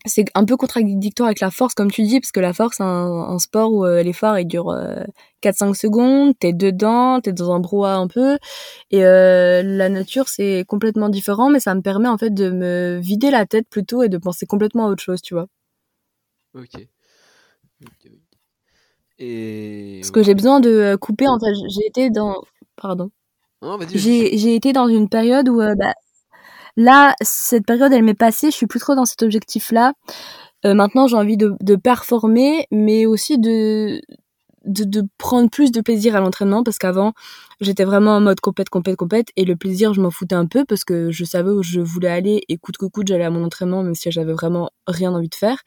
[0.05, 2.83] c'est un peu contradictoire avec la force, comme tu dis, parce que la force, c'est
[2.83, 4.73] un, sport où euh, l'effort, il dure
[5.43, 8.37] 4-5 secondes, t'es dedans, t'es dans un brouhaha un peu,
[8.91, 13.31] et la nature, c'est complètement différent, mais ça me permet en fait de me vider
[13.31, 15.47] la tête plutôt et de penser complètement à autre chose, tu vois.
[16.55, 16.87] Ok.
[19.19, 19.99] Et...
[20.01, 22.41] Parce que j'ai besoin de couper, en fait, j'ai été dans...
[22.77, 23.11] Pardon.
[23.93, 25.93] J'ai été dans une période où, bah,
[26.77, 29.93] là, cette période, elle m'est passée, je suis plus trop dans cet objectif-là.
[30.65, 34.01] Euh, maintenant, j'ai envie de, de, performer, mais aussi de,
[34.65, 37.13] de, de, prendre plus de plaisir à l'entraînement parce qu'avant,
[37.61, 40.65] j'étais vraiment en mode compète, compète, compète et le plaisir, je m'en foutais un peu
[40.65, 43.45] parce que je savais où je voulais aller et coûte que coûte, j'allais à mon
[43.45, 45.59] entraînement même si j'avais vraiment rien envie de faire.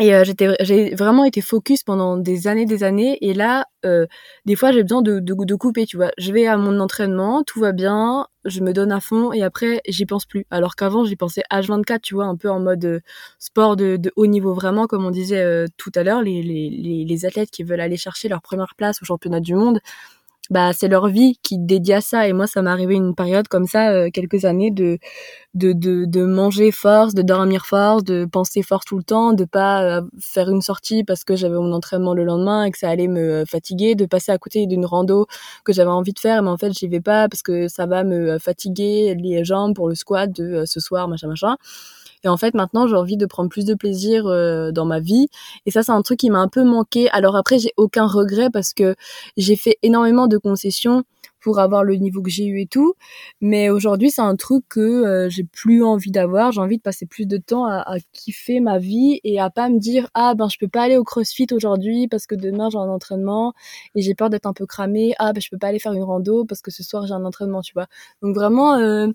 [0.00, 3.18] Et euh, j'étais, j'ai vraiment été focus pendant des années, des années.
[3.20, 4.06] Et là, euh,
[4.44, 6.10] des fois, j'ai besoin de, de, couper, tu vois.
[6.18, 9.80] Je vais à mon entraînement, tout va bien, je me donne à fond, et après,
[9.88, 10.46] j'y pense plus.
[10.50, 13.00] Alors qu'avant, j'y pensais H24, tu vois, un peu en mode euh,
[13.40, 17.04] sport de, de, haut niveau, vraiment, comme on disait euh, tout à l'heure, les, les,
[17.04, 19.80] les athlètes qui veulent aller chercher leur première place au championnat du monde,
[20.50, 22.28] bah c'est leur vie qui dédie à ça.
[22.28, 24.98] Et moi ça m'est arrivé une période comme ça euh, quelques années de,
[25.54, 29.44] de de de manger force de dormir force de penser force tout le temps de
[29.44, 32.88] pas euh, faire une sortie parce que j'avais mon entraînement le lendemain et que ça
[32.90, 35.26] allait me fatiguer de passer à côté d'une rando
[35.64, 38.04] que j'avais envie de faire mais en fait j'y vais pas parce que ça va
[38.04, 41.56] me fatiguer les jambes pour le squat de euh, ce soir machin machin
[42.24, 45.28] et en fait, maintenant, j'ai envie de prendre plus de plaisir euh, dans ma vie.
[45.66, 47.08] Et ça, c'est un truc qui m'a un peu manqué.
[47.10, 48.94] Alors après, j'ai aucun regret parce que
[49.36, 51.04] j'ai fait énormément de concessions
[51.40, 52.94] pour avoir le niveau que j'ai eu et tout.
[53.40, 56.52] Mais aujourd'hui, c'est un truc que euh, j'ai plus envie d'avoir.
[56.52, 59.68] J'ai envie de passer plus de temps à, à, kiffer ma vie et à pas
[59.68, 62.78] me dire ah ben je peux pas aller au CrossFit aujourd'hui parce que demain j'ai
[62.78, 63.54] un entraînement
[63.94, 65.14] et j'ai peur d'être un peu cramée.
[65.18, 67.24] Ah ben je peux pas aller faire une rando parce que ce soir j'ai un
[67.24, 67.86] entraînement, tu vois.
[68.22, 69.08] Donc vraiment euh,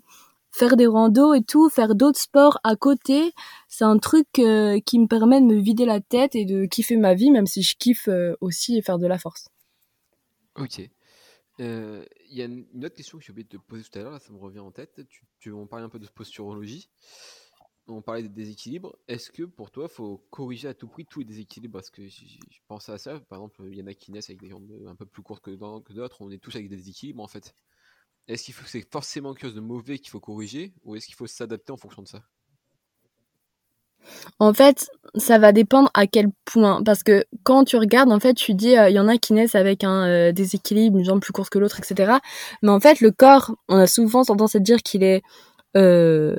[0.54, 3.32] faire des randos et tout, faire d'autres sports à côté,
[3.66, 6.96] c'est un truc euh, qui me permet de me vider la tête et de kiffer
[6.96, 9.48] ma vie, même si je kiffe euh, aussi faire de la force.
[10.54, 10.88] Ok.
[11.60, 14.02] Euh, il y a une autre question que j'ai oublié de te poser tout à
[14.02, 15.00] l'heure, ça me revient en tête.
[15.08, 16.88] Tu, tu, on parlait un peu de posturologie,
[17.88, 18.96] on parlait des déséquilibres.
[19.08, 21.74] Est-ce que pour toi, faut corriger à tout prix tous les déséquilibres?
[21.78, 22.38] Parce que je,
[22.68, 24.94] pense à ça, par exemple, il y en a qui naissent avec des jambes un
[24.94, 27.56] peu plus courtes que d'autres, on est tous avec des déséquilibres en fait.
[28.26, 31.06] Est-ce qu'il faut que c'est forcément quelque chose de mauvais qu'il faut corriger ou est-ce
[31.06, 32.22] qu'il faut s'adapter en fonction de ça?
[34.38, 36.82] En fait, ça va dépendre à quel point.
[36.82, 39.32] Parce que quand tu regardes, en fait, tu dis, il euh, y en a qui
[39.32, 42.18] naissent avec un euh, déséquilibre, une jambe plus courte que l'autre, etc.
[42.62, 45.22] Mais en fait, le corps, on a souvent tendance à dire qu'il est
[45.76, 46.36] euh,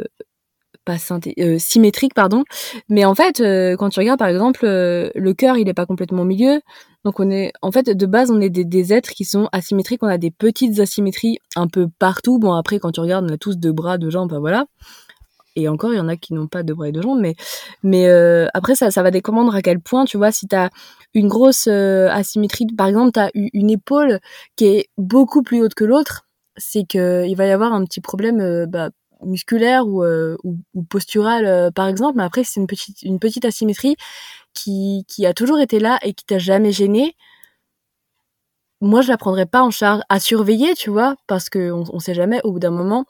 [0.86, 0.98] pas
[1.58, 2.44] symétrique pardon
[2.90, 3.42] mais en fait
[3.76, 6.62] quand tu regardes par exemple le cœur il est pas complètement au milieu
[7.06, 10.04] donc on est en fait de base on est des, êtres qui sont asymétriques.
[10.04, 12.40] On a des petites asymétries un peu partout.
[12.40, 14.66] Bon après quand tu regardes on a tous deux bras deux jambes voilà.
[15.56, 17.36] Et encore il y en a qui n'ont pas de bras et de jambes mais
[17.84, 18.10] mais
[18.54, 20.70] après ça ça va dépendre à quel point tu vois si tu as
[21.14, 24.20] une grosse asymétrie par exemple tu as une épaule
[24.58, 26.26] qui est beaucoup plus haute que l'autre
[26.58, 28.90] c'est que il va y avoir un petit problème bah,
[29.24, 32.18] musculaire ou, euh, ou, euh, par exemple.
[32.18, 33.96] Mais après c'est une petite une petite asymétrie
[34.56, 37.16] qui qui a toujours été là et qui t'a jamais gêné
[38.82, 42.14] moi je la prendrais pas en charge à surveiller tu vois parce que on, sait
[42.14, 43.06] jamais au bout d'un moment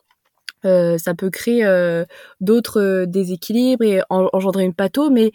[0.66, 2.06] euh, ça peut créer euh,
[2.41, 5.32] d'autres déséquilibres et engendrer une patho mais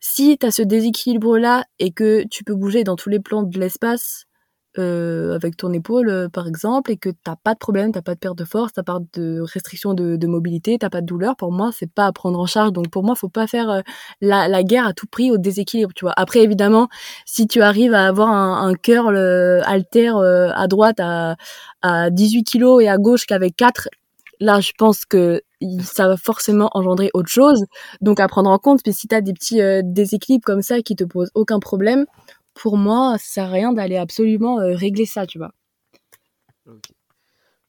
[0.00, 3.42] si tu as ce déséquilibre là et que tu peux bouger dans tous les plans
[3.42, 4.26] de l'espace
[4.78, 8.14] euh, avec ton épaule, euh, par exemple, et que t'as pas de problème, t'as pas
[8.14, 11.36] de perte de force, t'as pas de restriction de, de mobilité, t'as pas de douleur,
[11.36, 12.72] pour moi, c'est pas à prendre en charge.
[12.72, 13.80] Donc pour moi, faut pas faire euh,
[14.22, 16.14] la, la, guerre à tout prix au déséquilibre, tu vois.
[16.16, 16.88] Après, évidemment,
[17.26, 19.14] si tu arrives à avoir un, un curl
[19.66, 20.12] alter
[20.54, 21.36] à droite à,
[21.82, 23.90] à 18 kilos et à gauche qu'avec 4,
[24.40, 25.42] là, je pense que
[25.82, 27.62] ça va forcément engendrer autre chose.
[28.00, 28.80] Donc à prendre en compte.
[28.86, 32.06] Mais si t'as des petits déséquilibres comme ça qui te posent aucun problème,
[32.54, 35.52] pour moi, ça sert à rien d'aller absolument euh, régler ça, tu vois.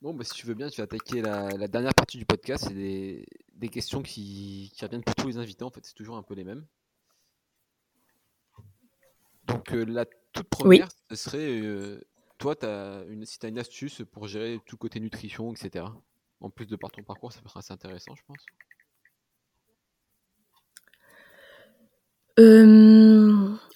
[0.01, 2.65] Bon, bah, si tu veux bien, tu vas attaquer la, dernière partie du podcast.
[2.67, 5.63] C'est des, des, questions qui, qui, reviennent pour tous les invités.
[5.63, 6.65] En fait, c'est toujours un peu les mêmes.
[9.45, 12.01] Donc, euh, la toute première, ce serait euh,
[12.37, 15.85] toi, as une, si tu as une astuce pour gérer tout côté nutrition, etc.
[16.41, 18.45] En plus de par ton parcours, ça peut être assez intéressant, je pense.
[22.39, 23.22] Euh,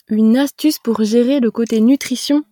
[0.07, 2.43] une astuce pour gérer le côté nutrition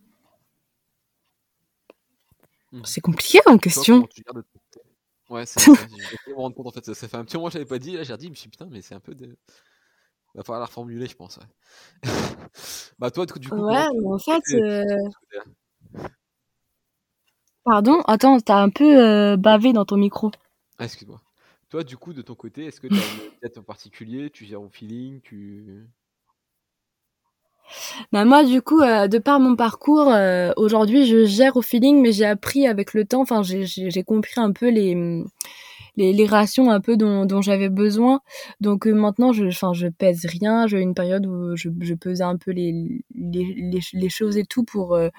[2.71, 2.81] mmh.
[2.83, 4.07] C'est compliqué en question.
[5.29, 5.71] Ouais, c'est je
[6.29, 6.93] me rendre compte en fait.
[6.93, 7.93] Ça fait un petit moment que je l'avais pas dit.
[7.93, 9.35] Là, j'ai dit, je me suis putain, mais c'est un peu de.
[10.35, 11.37] Va falloir la reformuler, je pense.
[11.37, 11.45] Ouais.
[12.99, 13.55] bah, toi, du coup.
[13.55, 14.43] Ouais, mais en fait.
[14.53, 14.83] Euh...
[17.63, 20.29] Pardon Attends, t'as un peu euh, bavé dans ton micro.
[20.77, 21.21] Ah, excuse-moi.
[21.69, 24.29] Toi, du coup, de ton côté, est-ce que tu as une tête en particulier?
[24.29, 25.21] Tu gères au feeling?
[25.21, 25.87] Tu...
[28.11, 32.01] Bah moi, du coup, euh, de par mon parcours, euh, aujourd'hui, je gère au feeling,
[32.01, 33.21] mais j'ai appris avec le temps.
[33.21, 35.23] Enfin, j'ai compris un peu les
[35.97, 38.21] les, les rations un peu dont, dont j'avais besoin.
[38.61, 40.67] Donc euh, maintenant, je, enfin, je pèse rien.
[40.67, 44.63] J'ai une période où je, je pesais un peu les, les, les, choses et tout
[44.63, 45.09] pour, euh,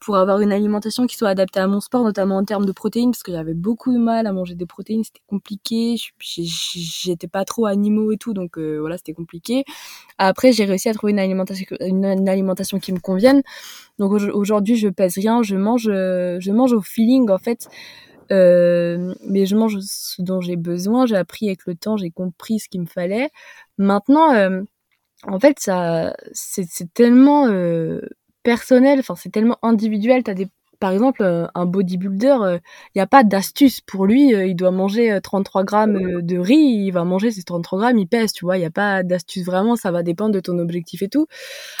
[0.00, 3.10] pour avoir une alimentation qui soit adaptée à mon sport, notamment en termes de protéines,
[3.12, 5.96] parce que j'avais beaucoup de mal à manger des protéines, c'était compliqué.
[6.18, 9.64] J'étais pas trop animaux et tout, donc euh, voilà, c'était compliqué.
[10.18, 13.42] Après, j'ai réussi à trouver une alimentation, une, une alimentation qui me convienne.
[13.98, 17.68] Donc aujourd'hui, je pèse rien, je mange, je mange au feeling en fait.
[18.32, 21.06] Euh, mais je mange ce dont j'ai besoin.
[21.06, 23.30] J'ai appris avec le temps, j'ai compris ce qu'il me fallait.
[23.78, 24.62] Maintenant, euh,
[25.26, 28.00] en fait, ça, c'est tellement euh,
[28.42, 30.22] personnel, enfin c'est tellement individuel.
[30.22, 30.48] T'as des,
[30.80, 31.22] par exemple,
[31.54, 32.58] un bodybuilder,
[32.94, 34.30] il n'y a pas d'astuce pour lui.
[34.30, 38.32] il doit manger 33 grammes de riz, il va manger ces 33 grammes, il pèse,
[38.32, 38.56] tu vois.
[38.58, 39.76] Il n'y a pas d'astuce vraiment.
[39.76, 41.26] Ça va dépendre de ton objectif et tout.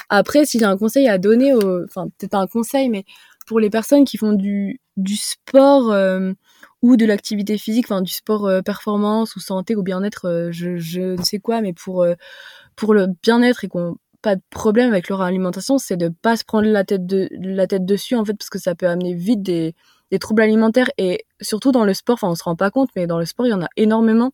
[0.08, 3.04] Après, s'il y a un conseil à donner, enfin peut-être pas un conseil, mais
[3.46, 6.32] pour les personnes qui font du, du sport euh,
[6.82, 10.76] ou de l'activité physique, enfin du sport euh, performance ou santé ou bien-être, euh, je,
[10.76, 12.06] je ne sais quoi, mais pour,
[12.76, 16.44] pour le bien-être et qu'on pas de problème avec leur alimentation, c'est de pas se
[16.44, 19.42] prendre la tête de la tête dessus en fait parce que ça peut amener vite
[19.42, 19.74] des,
[20.10, 23.06] des troubles alimentaires et surtout dans le sport, enfin on se rend pas compte mais
[23.06, 24.32] dans le sport il y en a énormément.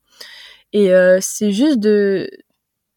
[0.73, 2.31] Et c'est juste de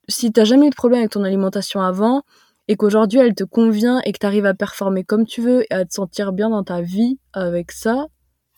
[0.07, 2.23] si t'as jamais eu de problème avec ton alimentation avant,
[2.67, 5.73] et qu'aujourd'hui elle te convient et que tu arrives à performer comme tu veux et
[5.73, 8.07] à te sentir bien dans ta vie avec ça,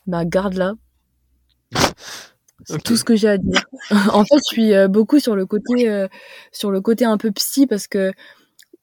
[0.08, 0.74] bah garde-la.
[2.66, 3.66] C'est tout ce que j'ai à dire.
[4.14, 6.08] en fait, je suis euh, beaucoup sur le côté euh,
[6.51, 8.12] sur le côté un peu psy parce que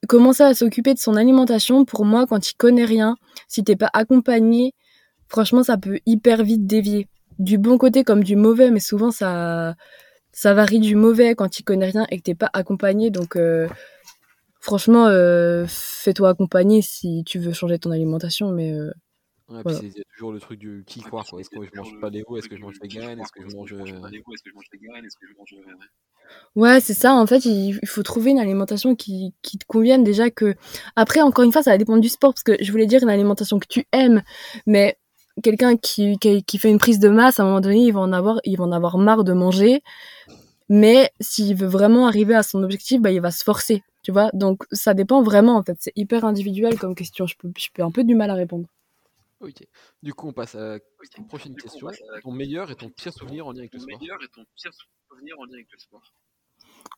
[0.07, 3.15] commencer à s'occuper de son alimentation pour moi quand il connaît rien,
[3.47, 4.73] si t'es pas accompagné,
[5.27, 7.07] franchement ça peut hyper vite dévier.
[7.39, 9.75] Du bon côté comme du mauvais, mais souvent ça
[10.31, 13.67] ça varie du mauvais quand il connaît rien et que t'es pas accompagné donc euh,
[14.63, 18.71] franchement, euh, fais-toi accompagner si tu veux changer ton alimentation, mais.
[18.71, 18.91] Euh,
[19.49, 21.41] ouais, puis a toujours le truc du qui croire, quoi.
[21.41, 23.75] Est-ce que je mange pas léo Est-ce que je mange vegan Est-ce que je mange.
[26.55, 27.13] Ouais, c'est ça.
[27.13, 30.55] En fait, il faut trouver une alimentation qui, qui te convienne déjà que.
[30.95, 33.09] Après, encore une fois, ça va dépendre du sport parce que je voulais dire une
[33.09, 34.23] alimentation que tu aimes,
[34.65, 34.97] mais
[35.43, 37.99] quelqu'un qui, qui, qui, fait une prise de masse, à un moment donné, il va
[37.99, 39.81] en avoir, il va en avoir marre de manger.
[40.69, 43.83] Mais s'il veut vraiment arriver à son objectif, bah, il va se forcer.
[44.03, 45.77] Tu vois, donc ça dépend vraiment en fait.
[45.79, 47.25] C'est hyper individuel comme question.
[47.25, 48.67] Je peux, je peux un peu du mal à répondre.
[49.39, 49.65] Ok.
[50.01, 51.87] Du coup, on passe à la prochaine question.
[52.21, 53.99] Ton meilleur et ton pire souvenir en lien avec le sport.
[53.99, 54.71] meilleur et ton pire
[55.09, 56.13] souvenir en lien avec le sport.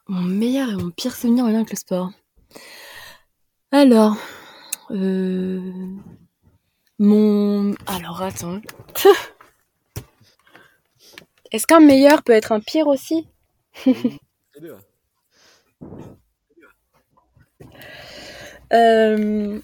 [0.08, 2.12] Mon meilleur et mon pire souvenir en lien avec le sport.
[3.72, 4.18] Alors,
[4.92, 5.72] euh...
[6.98, 7.76] mon.
[7.86, 8.62] Alors attends.
[11.52, 13.28] Est-ce qu'un meilleur peut être un pire aussi?
[18.74, 19.60] Euh,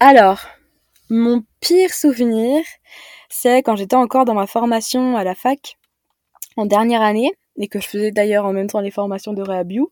[0.00, 0.40] alors,
[1.10, 2.62] mon pire souvenir,
[3.28, 5.76] c'est quand j'étais encore dans ma formation à la fac,
[6.56, 9.86] en dernière année, et que je faisais d'ailleurs en même temps les formations de Rehabiu.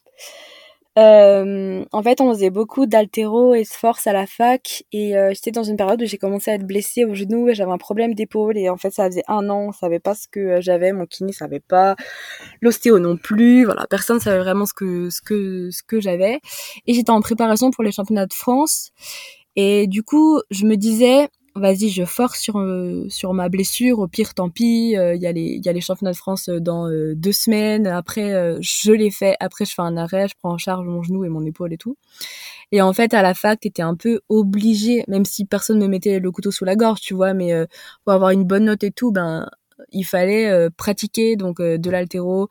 [0.99, 5.32] Euh, en fait, on faisait beaucoup d'altéro et de force à la fac et euh,
[5.34, 7.76] j'étais dans une période où j'ai commencé à être blessée au genou et j'avais un
[7.76, 10.61] problème d'épaule et en fait, ça faisait un an, on savait pas ce que euh,
[10.62, 11.97] j'avais, mon kiné savait pas,
[12.62, 16.40] l'ostéo non plus, voilà, personne savait vraiment ce que ce que ce que j'avais
[16.86, 18.90] et j'étais en préparation pour les championnats de France
[19.55, 21.28] et du coup, je me disais
[21.59, 23.98] vas-y, je force sur euh, sur ma blessure.
[23.98, 24.90] Au pire, tant pis.
[24.90, 27.86] Il euh, y y a les championnats de France euh, dans deux semaines.
[27.86, 28.30] Après,
[28.61, 29.36] je les fais.
[29.40, 31.78] Après, je fais un arrêt, je prends en charge mon genou et mon épaule et
[31.78, 31.96] tout.
[32.72, 36.18] Et en fait, à la fac, t'étais un peu obligé, même si personne me mettait
[36.18, 37.34] le couteau sous la gorge, tu vois.
[37.34, 37.52] Mais
[38.04, 39.48] pour avoir une bonne note et tout, ben
[39.92, 42.48] il fallait pratiquer donc de l'altéro,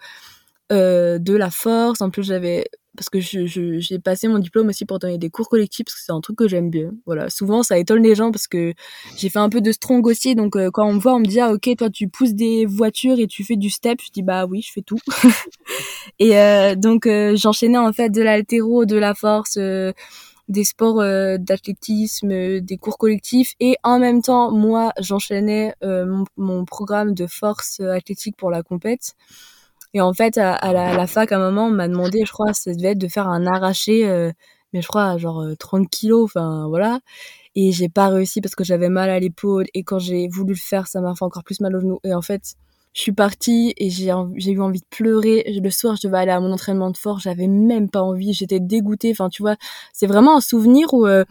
[0.70, 2.02] de la force.
[2.02, 2.66] En plus, j'avais
[2.96, 6.02] parce que j'ai je, passé mon diplôme aussi pour donner des cours collectifs parce que
[6.04, 6.92] c'est un truc que j'aime bien.
[7.06, 8.74] Voilà, souvent ça étonne les gens parce que
[9.18, 11.26] j'ai fait un peu de strong aussi, donc euh, quand on me voit, on me
[11.26, 14.24] dit ah ok toi tu pousses des voitures et tu fais du step, je dis
[14.24, 15.00] bah oui je fais tout.
[16.20, 19.58] et euh, donc euh, j'enchaînais en fait de l'altéro, de la force,
[20.48, 21.02] des sports
[21.40, 27.80] d'athlétisme, des cours collectifs et en même temps moi j'enchaînais mon, mon, programme de force
[27.80, 29.16] athlétique pour la compète.
[29.96, 32.74] Et en fait, à, la, fac, à un moment, on m'a demandé, je crois, ça
[32.74, 34.30] devait être de faire un arraché, euh,
[34.74, 37.00] mais je crois, genre 30 euh, kilos, enfin, voilà.
[37.56, 39.68] Et j'ai pas réussi parce que j'avais mal à l'épaule.
[39.74, 42.00] Et quand j'ai voulu le faire, ça m'a fait encore plus mal au genou.
[42.04, 42.56] Et en fait,
[42.92, 45.46] je suis partie et j'ai eu envie de pleurer.
[45.64, 47.24] Le soir, je devais aller à mon entraînement de force.
[47.24, 48.34] J'avais même pas envie.
[48.34, 49.12] J'étais dégoûtée.
[49.12, 49.56] Enfin, tu vois,
[49.94, 51.24] c'est vraiment un souvenir où, euh,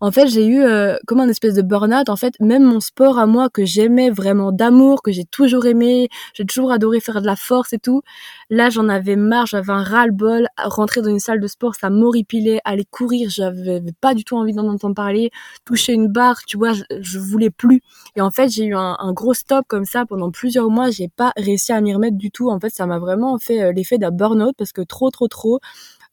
[0.00, 2.08] en fait, j'ai eu euh, comme un espèce de burn-out.
[2.08, 6.08] En fait, même mon sport à moi que j'aimais vraiment d'amour, que j'ai toujours aimé,
[6.34, 8.02] j'ai toujours adoré faire de la force et tout.
[8.48, 10.46] Là, j'en avais marre, j'avais un ras-le-bol.
[10.56, 12.60] Rentrer dans une salle de sport, ça m'horripilait.
[12.64, 15.30] Aller courir, j'avais pas du tout envie d'en entendre parler.
[15.64, 17.82] Toucher une barre, tu vois, je, voulais plus.
[18.14, 20.90] Et en fait, j'ai eu un, un, gros stop comme ça pendant plusieurs mois.
[20.90, 22.50] J'ai pas réussi à m'y remettre du tout.
[22.50, 25.58] En fait, ça m'a vraiment fait euh, l'effet d'un burn-out parce que trop, trop, trop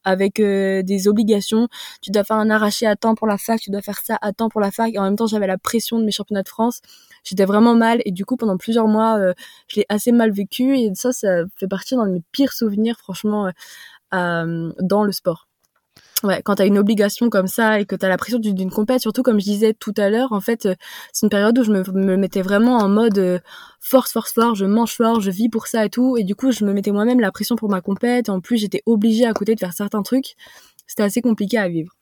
[0.06, 1.68] avec euh, des obligations.
[2.00, 4.32] Tu dois faire un arraché à temps pour la fac, tu dois faire ça à
[4.32, 4.94] temps pour la fac.
[4.94, 6.80] Et en même temps, j'avais la pression de mes championnats de France.
[7.24, 9.34] J'étais vraiment mal et du coup, pendant plusieurs mois, euh,
[9.68, 12.96] je l'ai assez mal vécu et ça, ça fait partie d'un de mes pires souvenirs,
[12.98, 13.50] franchement,
[14.14, 15.48] euh, dans le sport
[16.22, 19.22] ouais, quand t'as une obligation comme ça et que t'as la pression d'une compète, surtout
[19.22, 20.74] comme je disais tout à l'heure, en fait, euh,
[21.12, 23.38] c'est une période où je me, me, mettais vraiment en mode euh,
[23.80, 26.52] force, force, force, je mange fort, je vis pour ça et tout, et du coup,
[26.52, 29.54] je me mettais moi-même la pression pour ma compète, en plus, j'étais obligée à côté
[29.54, 30.36] de faire certains trucs.
[30.86, 31.92] C'était assez compliqué à vivre.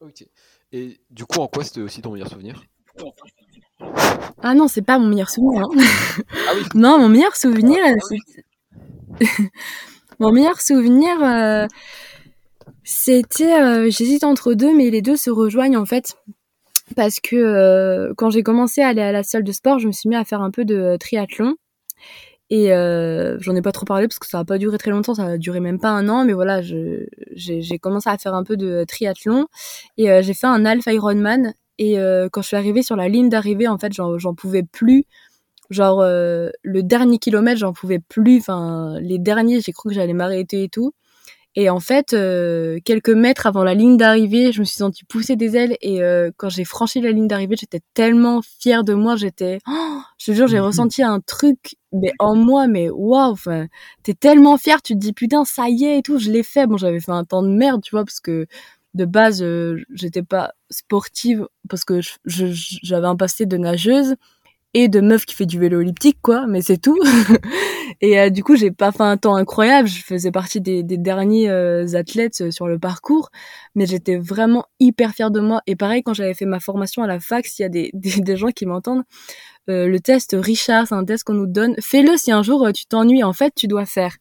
[0.00, 0.26] Ok.
[0.72, 2.64] Et du coup, en quoi c'était aussi ton meilleur souvenir?
[4.42, 5.62] Ah non, c'est pas mon meilleur souvenir.
[5.62, 5.84] Hein.
[6.48, 6.62] Ah oui.
[6.74, 7.92] non, mon meilleur souvenir, ah,
[9.20, 9.24] c'est...
[10.18, 11.66] mon meilleur souvenir, euh,
[12.84, 16.16] c'était, euh, j'hésite entre deux, mais les deux se rejoignent en fait.
[16.96, 19.92] Parce que euh, quand j'ai commencé à aller à la salle de sport, je me
[19.92, 21.56] suis mis à faire un peu de triathlon.
[22.50, 25.14] Et euh, j'en ai pas trop parlé parce que ça a pas duré très longtemps,
[25.14, 28.58] ça a duré même pas un an, mais voilà, j'ai commencé à faire un peu
[28.58, 29.46] de triathlon
[29.96, 31.54] et euh, j'ai fait un Alpha Ironman.
[31.78, 35.04] Et euh, quand je suis arrivée sur la ligne d'arrivée, en fait, j'en pouvais plus.
[35.70, 38.40] Genre le dernier kilomètre, j'en pouvais plus.
[38.40, 40.92] Enfin, les derniers, j'ai cru que j'allais m'arrêter et tout.
[41.54, 45.36] Et en fait, euh, quelques mètres avant la ligne d'arrivée, je me suis sentie pousser
[45.36, 45.76] des ailes.
[45.82, 49.16] Et euh, quand j'ai franchi la ligne d'arrivée, j'étais tellement fière de moi.
[49.16, 50.66] J'étais, oh, je te jure, j'ai mhm.
[50.66, 53.66] ressenti un truc, mais en moi, mais waouh, enfin,
[54.02, 54.80] t'es tellement fière.
[54.80, 56.66] Tu te dis putain, ça y est et tout, je l'ai fait.
[56.66, 58.46] Bon, j'avais fait un temps de merde, tu vois, parce que
[58.94, 64.16] de base, euh, j'étais pas sportive parce que j'avais un passé de nageuse
[64.74, 66.98] et de meuf qui fait du vélo elliptique quoi mais c'est tout.
[68.00, 69.88] Et euh, du coup j'ai pas fait un temps incroyable.
[69.88, 73.30] Je faisais partie des, des derniers euh, athlètes euh, sur le parcours
[73.74, 75.62] mais j'étais vraiment hyper fière de moi.
[75.66, 78.36] Et pareil quand j'avais fait ma formation à la fac s'il y a des, des,
[78.36, 79.04] gens qui m'entendent
[79.68, 81.74] le test Richard c'est un test qu'on nous donne.
[81.80, 83.22] Fais-le si un jour tu t'ennuies.
[83.24, 84.16] En fait tu dois faire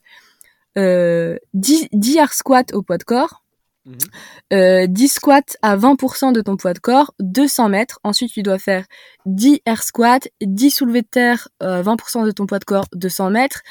[0.75, 3.40] 10, 10 air squat au poids de corps
[3.83, 3.93] Mmh.
[4.53, 7.99] Euh, 10 squats à 20% de ton poids de corps, 200 mètres.
[8.03, 8.85] Ensuite, tu dois faire
[9.25, 13.31] 10 air squats, 10 soulevés de terre, euh, 20% de ton poids de corps, 200
[13.31, 13.61] mètres.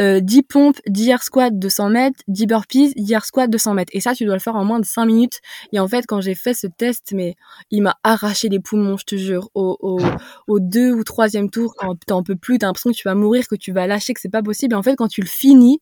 [0.00, 2.20] Euh, 10 pompes, 10 air squats, 200 mètres.
[2.28, 3.90] 10 burpees, 10 air squats, 200 mètres.
[3.94, 5.40] Et ça, tu dois le faire en moins de 5 minutes.
[5.72, 7.34] Et en fait, quand j'ai fait ce test, mais
[7.70, 9.48] il m'a arraché les poumons, je te jure.
[9.54, 9.98] Au, au,
[10.46, 13.48] au deux ou troisième tour, quand t'en peux plus, t'as l'impression que tu vas mourir,
[13.48, 14.74] que tu vas lâcher, que c'est pas possible.
[14.74, 15.80] Et en fait, quand tu le finis,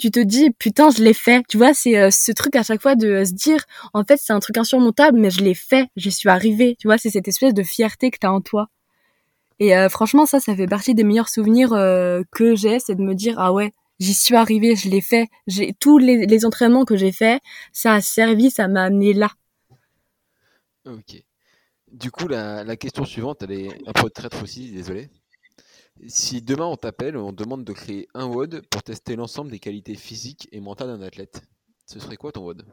[0.00, 1.44] tu te dis putain je l'ai fait.
[1.48, 4.18] Tu vois c'est euh, ce truc à chaque fois de euh, se dire en fait
[4.20, 5.88] c'est un truc insurmontable mais je l'ai fait.
[5.96, 6.76] Je suis arrivée.
[6.80, 8.68] Tu vois c'est cette espèce de fierté que tu as en toi.
[9.58, 11.70] Et euh, franchement ça ça fait partie des meilleurs souvenirs
[12.32, 15.28] que j'ai c'est de me dire ah ouais j'y suis arrivée je l'ai fait.
[15.46, 17.40] J'ai tous les, entraînements que j'ai fait
[17.72, 19.30] ça a servi ça m'a amené là.
[20.86, 21.22] Ok.
[21.92, 25.10] Du coup la, la question suivante elle est un peu traître aussi désolé
[26.08, 29.94] si demain on t'appelle, on demande de créer un WOD pour tester l'ensemble des qualités
[29.94, 31.42] physiques et mentales d'un athlète,
[31.86, 32.64] ce serait quoi ton WOD?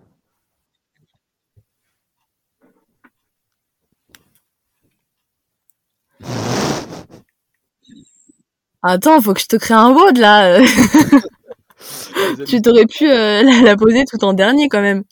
[8.84, 10.60] Attends, faut que je te crée un WOD là.
[12.48, 15.04] tu t'aurais pu euh, la, poser tout en dernier quand même.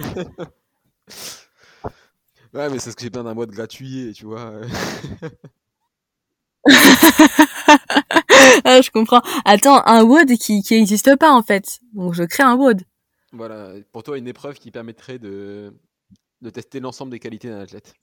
[2.54, 4.54] ouais, mais c'est ce que j'ai besoin d'un WOD gratuit, tu vois.
[8.64, 9.22] ah, je comprends.
[9.44, 11.80] Attends, un WOD qui qui n'existe pas en fait.
[11.92, 12.82] Donc je crée un WOD.
[13.32, 15.74] Voilà, pour toi une épreuve qui permettrait de
[16.40, 17.94] de tester l'ensemble des qualités d'un athlète.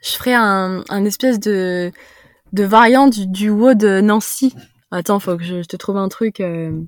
[0.00, 1.92] Je ferais un, un espèce de
[2.52, 4.54] de variant du, du WOD Nancy.
[4.90, 6.40] Attends, faut que je, te trouve un truc.
[6.40, 6.78] Euh.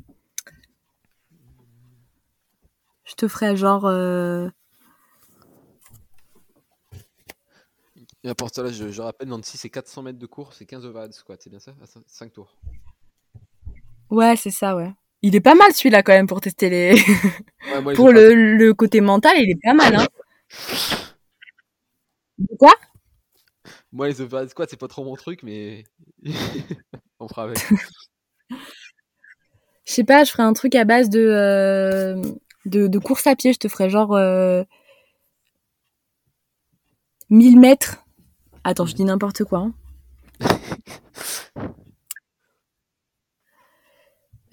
[3.05, 4.49] Je te ferais genre euh...
[8.25, 11.12] Et pour ça, je, je rappelle, Nancy, c'est 400 mètres de cours, c'est 15 overhead
[11.12, 11.75] squat, c'est bien ça?
[12.07, 12.57] 5 tours.
[14.09, 14.93] Ouais, c'est ça, ouais.
[15.20, 16.95] Il est pas mal celui-là quand même pour tester les.
[17.95, 20.07] pour le, le, côté mental, il est pas mal, hein.
[22.59, 22.75] Quoi?
[23.93, 25.85] Moi, les overhead squats, c'est pas trop mon truc, mais.
[27.20, 27.59] On fera avec.
[29.87, 32.22] Je sais pas, je ferais un truc à base de, euh,
[32.64, 33.53] de, de, course à pied.
[33.53, 34.64] Je te ferais genre euh,
[37.29, 38.03] 1000 mètres
[38.65, 39.59] Attends, je dis n'importe quoi.
[39.61, 39.73] Hein.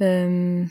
[0.02, 0.66] Euh.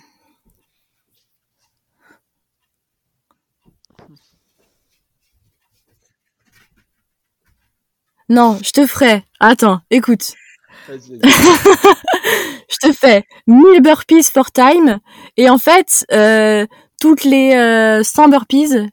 [8.28, 9.24] Non, je te ferai.
[9.38, 10.34] Attends, écoute.
[10.88, 14.98] je te fais 1000 burpees for time.
[15.36, 16.66] Et en fait, euh,
[17.00, 18.88] toutes les euh, 100 burpees,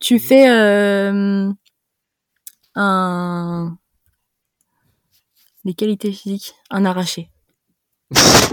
[0.00, 0.20] tu mhm.
[0.20, 1.50] fais euh,
[2.74, 3.76] un,
[5.64, 7.30] les qualités physiques, un arraché.
[8.14, 8.50] C'est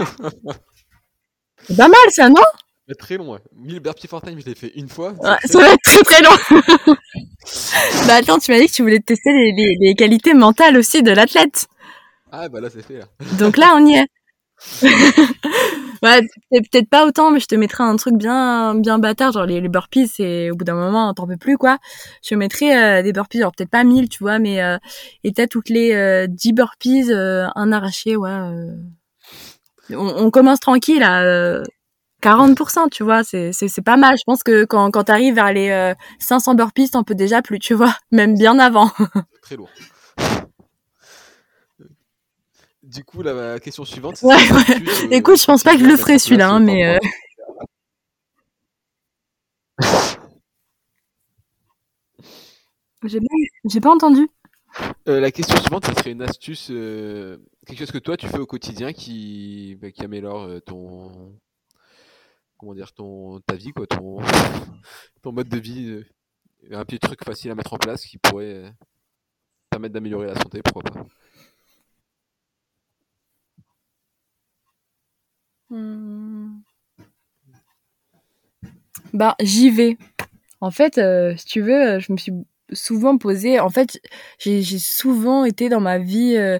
[1.76, 2.42] pas mal ça, non?
[2.88, 3.40] Mais très long, ouais.
[3.54, 5.10] 1000 burpees for time, je l'ai fait une fois.
[5.12, 6.36] Ouais, très Ça va être très très long.
[8.06, 11.02] bah attends, tu m'as dit que tu voulais tester les, les, les qualités mentales aussi
[11.02, 11.66] de l'athlète.
[12.30, 13.06] Ah, bah là, c'est fait, là.
[13.38, 14.06] Donc là, on y est.
[16.06, 19.60] ouais, peut-être pas autant, mais je te mettrai un truc bien, bien bâtard, genre les,
[19.68, 21.78] burpees, c'est au bout d'un moment, t'en peux plus, quoi.
[22.22, 24.78] Je te mettrai euh, des burpees, genre peut-être pas 1000, tu vois, mais euh,
[25.24, 28.30] et peut-être toutes les euh, 10 burpees, euh, un arraché, ouais.
[28.30, 28.72] euh.
[29.90, 31.62] On, commence tranquille à euh,
[32.22, 33.52] 40%, tu vois, c'est
[33.84, 34.16] pas mal.
[34.18, 37.58] Je pense que quand quand t'arrives vers les euh, 500 burpees, t'en peux déjà plus,
[37.58, 38.90] tu vois, même bien avant.
[39.42, 39.70] Très lourd.
[42.86, 44.18] Du coup, la question suivante.
[44.22, 45.06] Ouais, c'est ouais.
[45.06, 46.98] euh, Écoute, je pense pas que je le ferai celui-là, hein, mais, euh,
[53.04, 54.28] J'ai pas, pas entendu.
[55.08, 58.38] Euh, la question suivante, ça serait une astuce, euh, quelque chose que toi tu fais
[58.38, 61.34] au quotidien qui, bah, qui améliore euh, ton,
[62.58, 64.18] comment dire, ton, ta vie, quoi, ton,
[65.22, 66.04] ton mode de vie, euh,
[66.72, 68.70] un petit truc facile à mettre en place qui pourrait euh,
[69.70, 71.06] permettre d'améliorer la santé, pourquoi pas.
[75.70, 76.60] Hmm.
[79.12, 79.96] Bah, j'y vais.
[80.60, 82.32] En fait, euh, si tu veux, euh, je me suis
[82.72, 83.60] souvent posé.
[83.60, 84.00] En fait,
[84.38, 86.58] j'ai souvent été dans ma vie euh,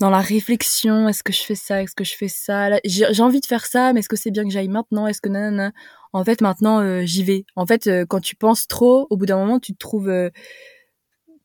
[0.00, 1.08] dans la réflexion.
[1.08, 2.78] Est-ce que je fais ça Est-ce que je fais ça?
[2.84, 5.06] J'ai envie de faire ça, mais est-ce que c'est bien que j'aille maintenant?
[5.06, 5.72] Est-ce que nanana?
[6.12, 7.44] En fait, maintenant, j'y vais.
[7.56, 10.10] En fait, quand tu penses trop, au bout d'un moment, tu te trouves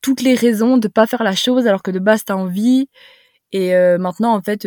[0.00, 2.88] toutes les raisons de pas faire la chose alors que de base t'as envie.
[3.52, 4.66] Et maintenant, en fait,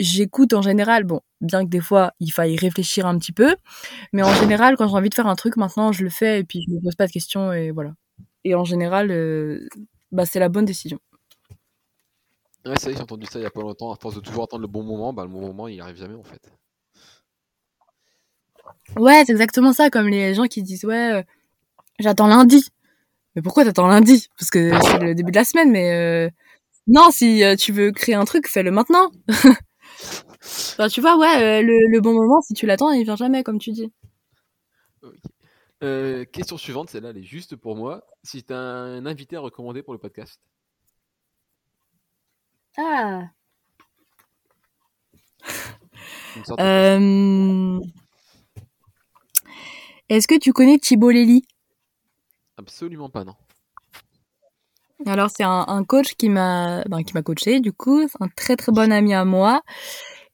[0.00, 1.04] j'écoute en général.
[1.04, 3.54] Bon, bien que des fois il faille réfléchir un petit peu,
[4.12, 6.44] mais en général, quand j'ai envie de faire un truc, maintenant je le fais et
[6.44, 7.92] puis je me pose pas de questions et voilà.
[8.44, 9.68] Et en général, euh,
[10.12, 10.98] bah c'est la bonne décision.
[12.66, 14.62] Ouais, que j'ai entendu ça il y a pas longtemps, à force de toujours attendre
[14.62, 16.40] le bon moment, bah le bon moment il arrive jamais en fait.
[18.96, 21.22] Ouais, c'est exactement ça, comme les gens qui disent ouais, euh,
[21.98, 22.66] j'attends lundi.
[23.36, 24.28] Mais pourquoi t'attends lundi?
[24.38, 26.30] Parce que c'est le début de la semaine, mais euh,
[26.88, 29.10] non, si tu veux créer un truc, fais-le maintenant.
[30.42, 33.42] Enfin, tu vois, ouais, euh, le, le bon moment, si tu l'attends, il vient jamais,
[33.42, 33.92] comme tu dis.
[35.82, 38.04] Euh, question suivante, celle-là elle est juste pour moi.
[38.22, 40.40] Si t'as un invité à recommander pour le podcast.
[42.76, 43.30] Ah.
[46.60, 47.80] Euh...
[50.08, 51.44] Est-ce que tu connais Thibault Lély
[52.56, 53.34] Absolument pas, non.
[55.06, 58.56] Alors c'est un, un coach qui m'a ben, qui m'a coaché du coup, un très
[58.56, 59.62] très bon ami à moi.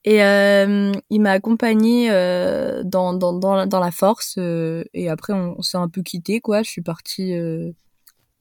[0.04, 5.60] Et euh, il m'a accompagné euh, dans, dans, dans, la- force euh, et après on,
[5.62, 7.72] s'est un peu quitté quoi, je suis partie euh,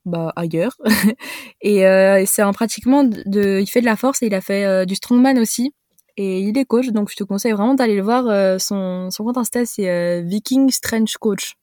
[0.05, 0.77] bah, ailleurs.
[1.61, 4.63] Et euh, c'est un pratiquement de, il fait de la force et il a fait
[4.65, 5.73] euh, du strongman aussi.
[6.17, 9.37] Et il est coach donc je te conseille vraiment d'aller le voir son, son compte
[9.37, 11.55] Insta c'est Viking Strange Coach.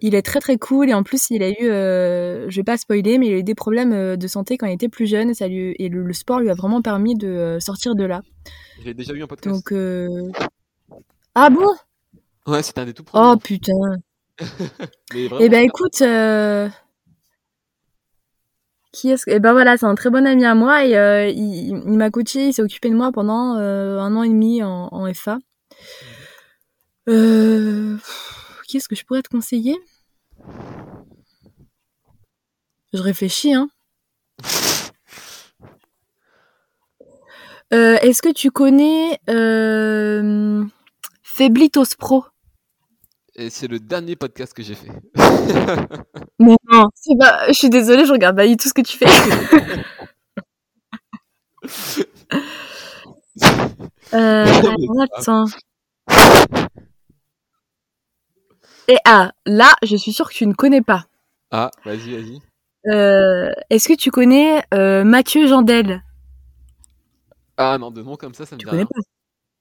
[0.00, 2.76] Il est très très cool et en plus il a eu, euh, je vais pas
[2.76, 5.30] spoiler, mais il a eu des problèmes euh, de santé quand il était plus jeune
[5.30, 8.04] et, ça lui, et le, le sport lui a vraiment permis de euh, sortir de
[8.04, 8.22] là.
[8.84, 9.54] J'ai déjà eu un podcast.
[9.54, 10.30] Donc euh...
[11.34, 11.68] ah bon?
[12.46, 13.32] Ouais, c'était un des tout premiers.
[13.32, 13.72] Oh putain.
[15.14, 16.68] Mais vraiment, Eh ben écoute, euh...
[18.92, 21.82] qui est-ce que Eh ben voilà, c'est un très bon ami à moi et il,
[21.86, 25.12] il m'a coaché, il s'est occupé de moi pendant un an et demi en, en
[25.12, 25.38] FA.
[27.08, 27.96] Euh...
[28.68, 29.74] Qui est-ce que je pourrais te conseiller?
[32.92, 33.70] Je réfléchis, hein.
[37.72, 40.66] Euh, Est-ce que tu connais euh,
[41.22, 42.26] Feblitos Pro?
[43.36, 44.92] Et c'est le dernier podcast que j'ai fait.
[46.40, 46.56] Non,
[46.94, 47.48] c'est pas.
[47.48, 49.06] Je suis désolée, je regarde pas tout ce que tu fais.
[54.14, 54.44] euh,
[55.16, 55.46] attends.
[58.88, 61.06] Et ah, là, je suis sûre que tu ne connais pas.
[61.50, 62.42] Ah, vas-y, vas-y.
[62.86, 66.02] Euh, Est-ce que tu connais euh, Mathieu Jandel?
[67.56, 68.86] Ah non, de nom comme ça, ça me Tu dit connais rien.
[68.86, 69.00] pas?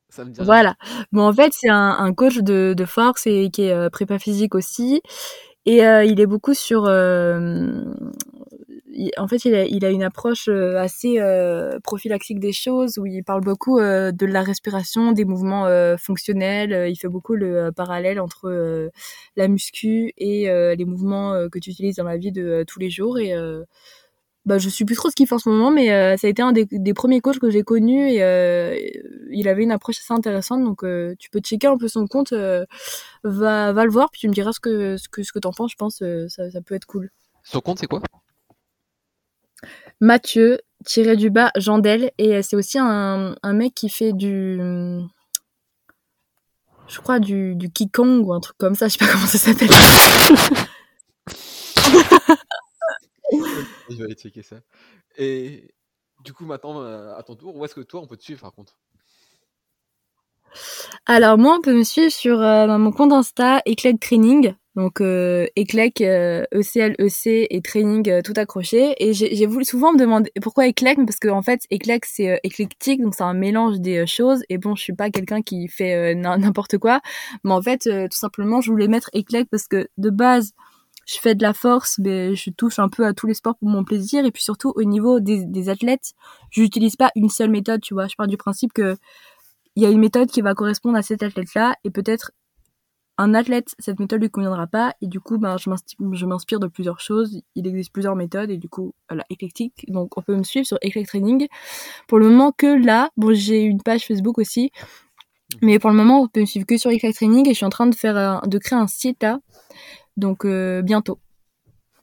[0.10, 0.46] Ça me dit rien.
[0.46, 0.76] Voilà.
[1.12, 4.20] Bon, en fait, c'est un, un coach de, de force et qui est euh, prépa
[4.20, 5.02] physique aussi.
[5.66, 6.86] Et il est beaucoup sur.
[9.18, 13.42] En fait, il a, une approche euh, assez euh, prophylaxique des choses où il parle
[13.42, 15.68] beaucoup euh, de la respiration, des mouvements
[15.98, 16.90] fonctionnels.
[16.90, 18.90] Il fait beaucoup le parallèle entre
[19.36, 23.20] la muscu et les mouvements que tu utilises dans la vie de tous les jours.
[23.20, 23.34] Et
[24.46, 25.88] bah, je suis plus trop ce qu'il fait en ce moment, mais
[26.18, 30.00] ça a été un des, premiers coachs que j'ai connus et il avait une approche
[30.00, 30.64] assez intéressante.
[30.64, 30.84] Donc,
[31.20, 32.34] tu peux checker un peu son compte,
[33.24, 35.72] va, le voir, puis tu me diras ce que ce que penses.
[35.72, 37.10] Je pense ça, ça peut être cool.
[37.44, 38.02] Son compte, c'est quoi?
[40.00, 42.12] Mathieu, tiré du bas, Jandel.
[42.18, 44.60] Et c'est aussi un, un, mec qui fait du.
[46.88, 49.38] Je crois du, du Kikong ou un truc comme ça, je sais pas comment ça
[49.38, 49.70] s'appelle.
[53.90, 54.58] je vais aller checker ça.
[55.18, 55.74] Et
[56.24, 58.42] du coup, maintenant, euh, à ton tour, où est-ce que toi, on peut te suivre
[58.42, 58.78] par contre?
[61.06, 64.56] Alors, moi, on peut me suivre sur euh, mon compte Insta, Eclectic Training.
[64.78, 68.94] Donc euh, Eclec, euh, ECL, et training euh, tout accroché.
[69.00, 72.38] Et j'ai voulu souvent me demander pourquoi Eclec, parce qu'en en fait Eclec c'est euh,
[72.44, 74.44] éclectique, donc c'est un mélange des choses.
[74.50, 77.02] Et bon, je suis pas quelqu'un qui fait n'importe quoi,
[77.44, 80.54] mais en fait tout simplement je voulais mettre Eclec parce que de base
[81.08, 83.70] je fais de la force, mais je touche un peu à tous les sports pour
[83.70, 84.26] mon plaisir.
[84.26, 86.12] Et puis surtout au niveau des, des athlètes,
[86.52, 88.08] j'utilise pas une seule méthode, tu vois.
[88.08, 88.96] Je pars du principe que
[89.76, 92.32] il y a une méthode qui va correspondre à cet athlète-là et peut-être
[93.18, 97.00] un athlète, cette méthode lui conviendra pas et du coup, ben, je m'inspire de plusieurs
[97.00, 97.42] choses.
[97.56, 99.86] Il existe plusieurs méthodes et du coup, voilà, éclectique.
[99.88, 101.48] Donc, on peut me suivre sur Eclectic Training.
[102.08, 104.72] Pour le moment, que là, bon, j'ai une page Facebook aussi,
[105.62, 107.66] mais pour le moment, on peut me suivre que sur Eclectic Training et je suis
[107.66, 109.40] en train de faire, de créer un site là.
[110.16, 111.20] Donc, euh, bientôt.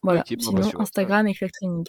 [0.03, 0.25] Voilà.
[0.29, 1.85] Bah, Sinon, Instagram, Eclectic Training.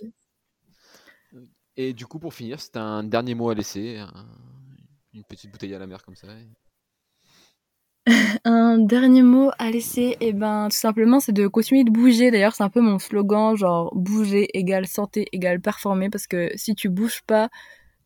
[1.77, 4.01] Et du coup, pour finir, c'est un dernier mot à laisser,
[5.13, 6.27] une petite bouteille à la mer comme ça.
[8.45, 12.29] Un dernier mot à laisser, et eh ben, tout simplement, c'est de continuer de bouger.
[12.29, 16.75] D'ailleurs, c'est un peu mon slogan, genre bouger égale santé égale performer, parce que si
[16.75, 17.49] tu bouges pas,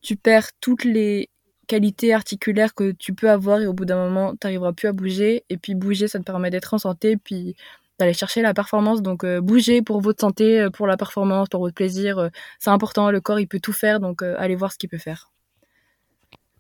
[0.02, 1.30] tu perds toutes les
[1.68, 4.94] qualités articulaires que tu peux avoir et au bout d'un moment, tu n'arriveras plus à
[4.94, 5.44] bouger.
[5.50, 7.56] Et puis bouger, ça te permet d'être en santé, puis
[8.00, 9.02] d'aller chercher la performance.
[9.02, 12.30] Donc euh, bouger pour votre santé, euh, pour la performance, pour votre plaisir, euh,
[12.60, 13.12] c'est important.
[13.12, 15.32] Le corps, il peut tout faire, donc allez voir ce qu'il peut faire.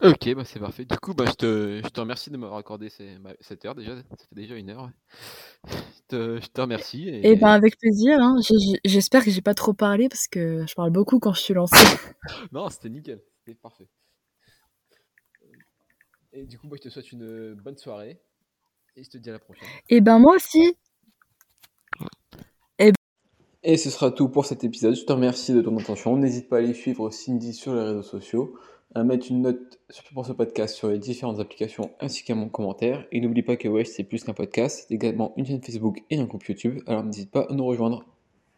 [0.01, 0.85] Ok, bah c'est parfait.
[0.85, 2.89] Du coup, bah, je, te, je te remercie de m'avoir accordé
[3.19, 3.97] bah, cette heure déjà.
[3.97, 4.89] Ça fait déjà une heure.
[5.67, 5.73] Je,
[6.07, 7.09] te, je, te, remercie.
[7.09, 8.17] Et, et ben avec plaisir.
[8.21, 8.37] Hein.
[8.85, 11.75] J'espère que j'ai pas trop parlé parce que je parle beaucoup quand je suis lancé.
[12.53, 13.21] non, c'était nickel.
[13.39, 13.89] C'était parfait.
[16.31, 18.21] Et du coup, bah, je te souhaite une bonne soirée.
[18.95, 19.67] Et je te dis à la prochaine.
[19.89, 20.77] Et ben moi aussi.
[22.79, 22.93] Et,
[23.63, 24.95] et ce sera tout pour cet épisode.
[24.95, 26.15] Je te remercie de ton attention.
[26.15, 28.55] N'hésite pas à aller suivre Cindy sur les réseaux sociaux
[28.95, 29.79] à mettre une note
[30.13, 33.05] pour ce podcast sur les différentes applications ainsi qu'à mon commentaire.
[33.11, 36.19] Et n'oublie pas que Wesh c'est plus qu'un podcast, c'est également une chaîne Facebook et
[36.19, 38.05] un groupe YouTube, alors n'hésite pas à nous rejoindre.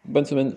[0.06, 0.56] Bonne semaine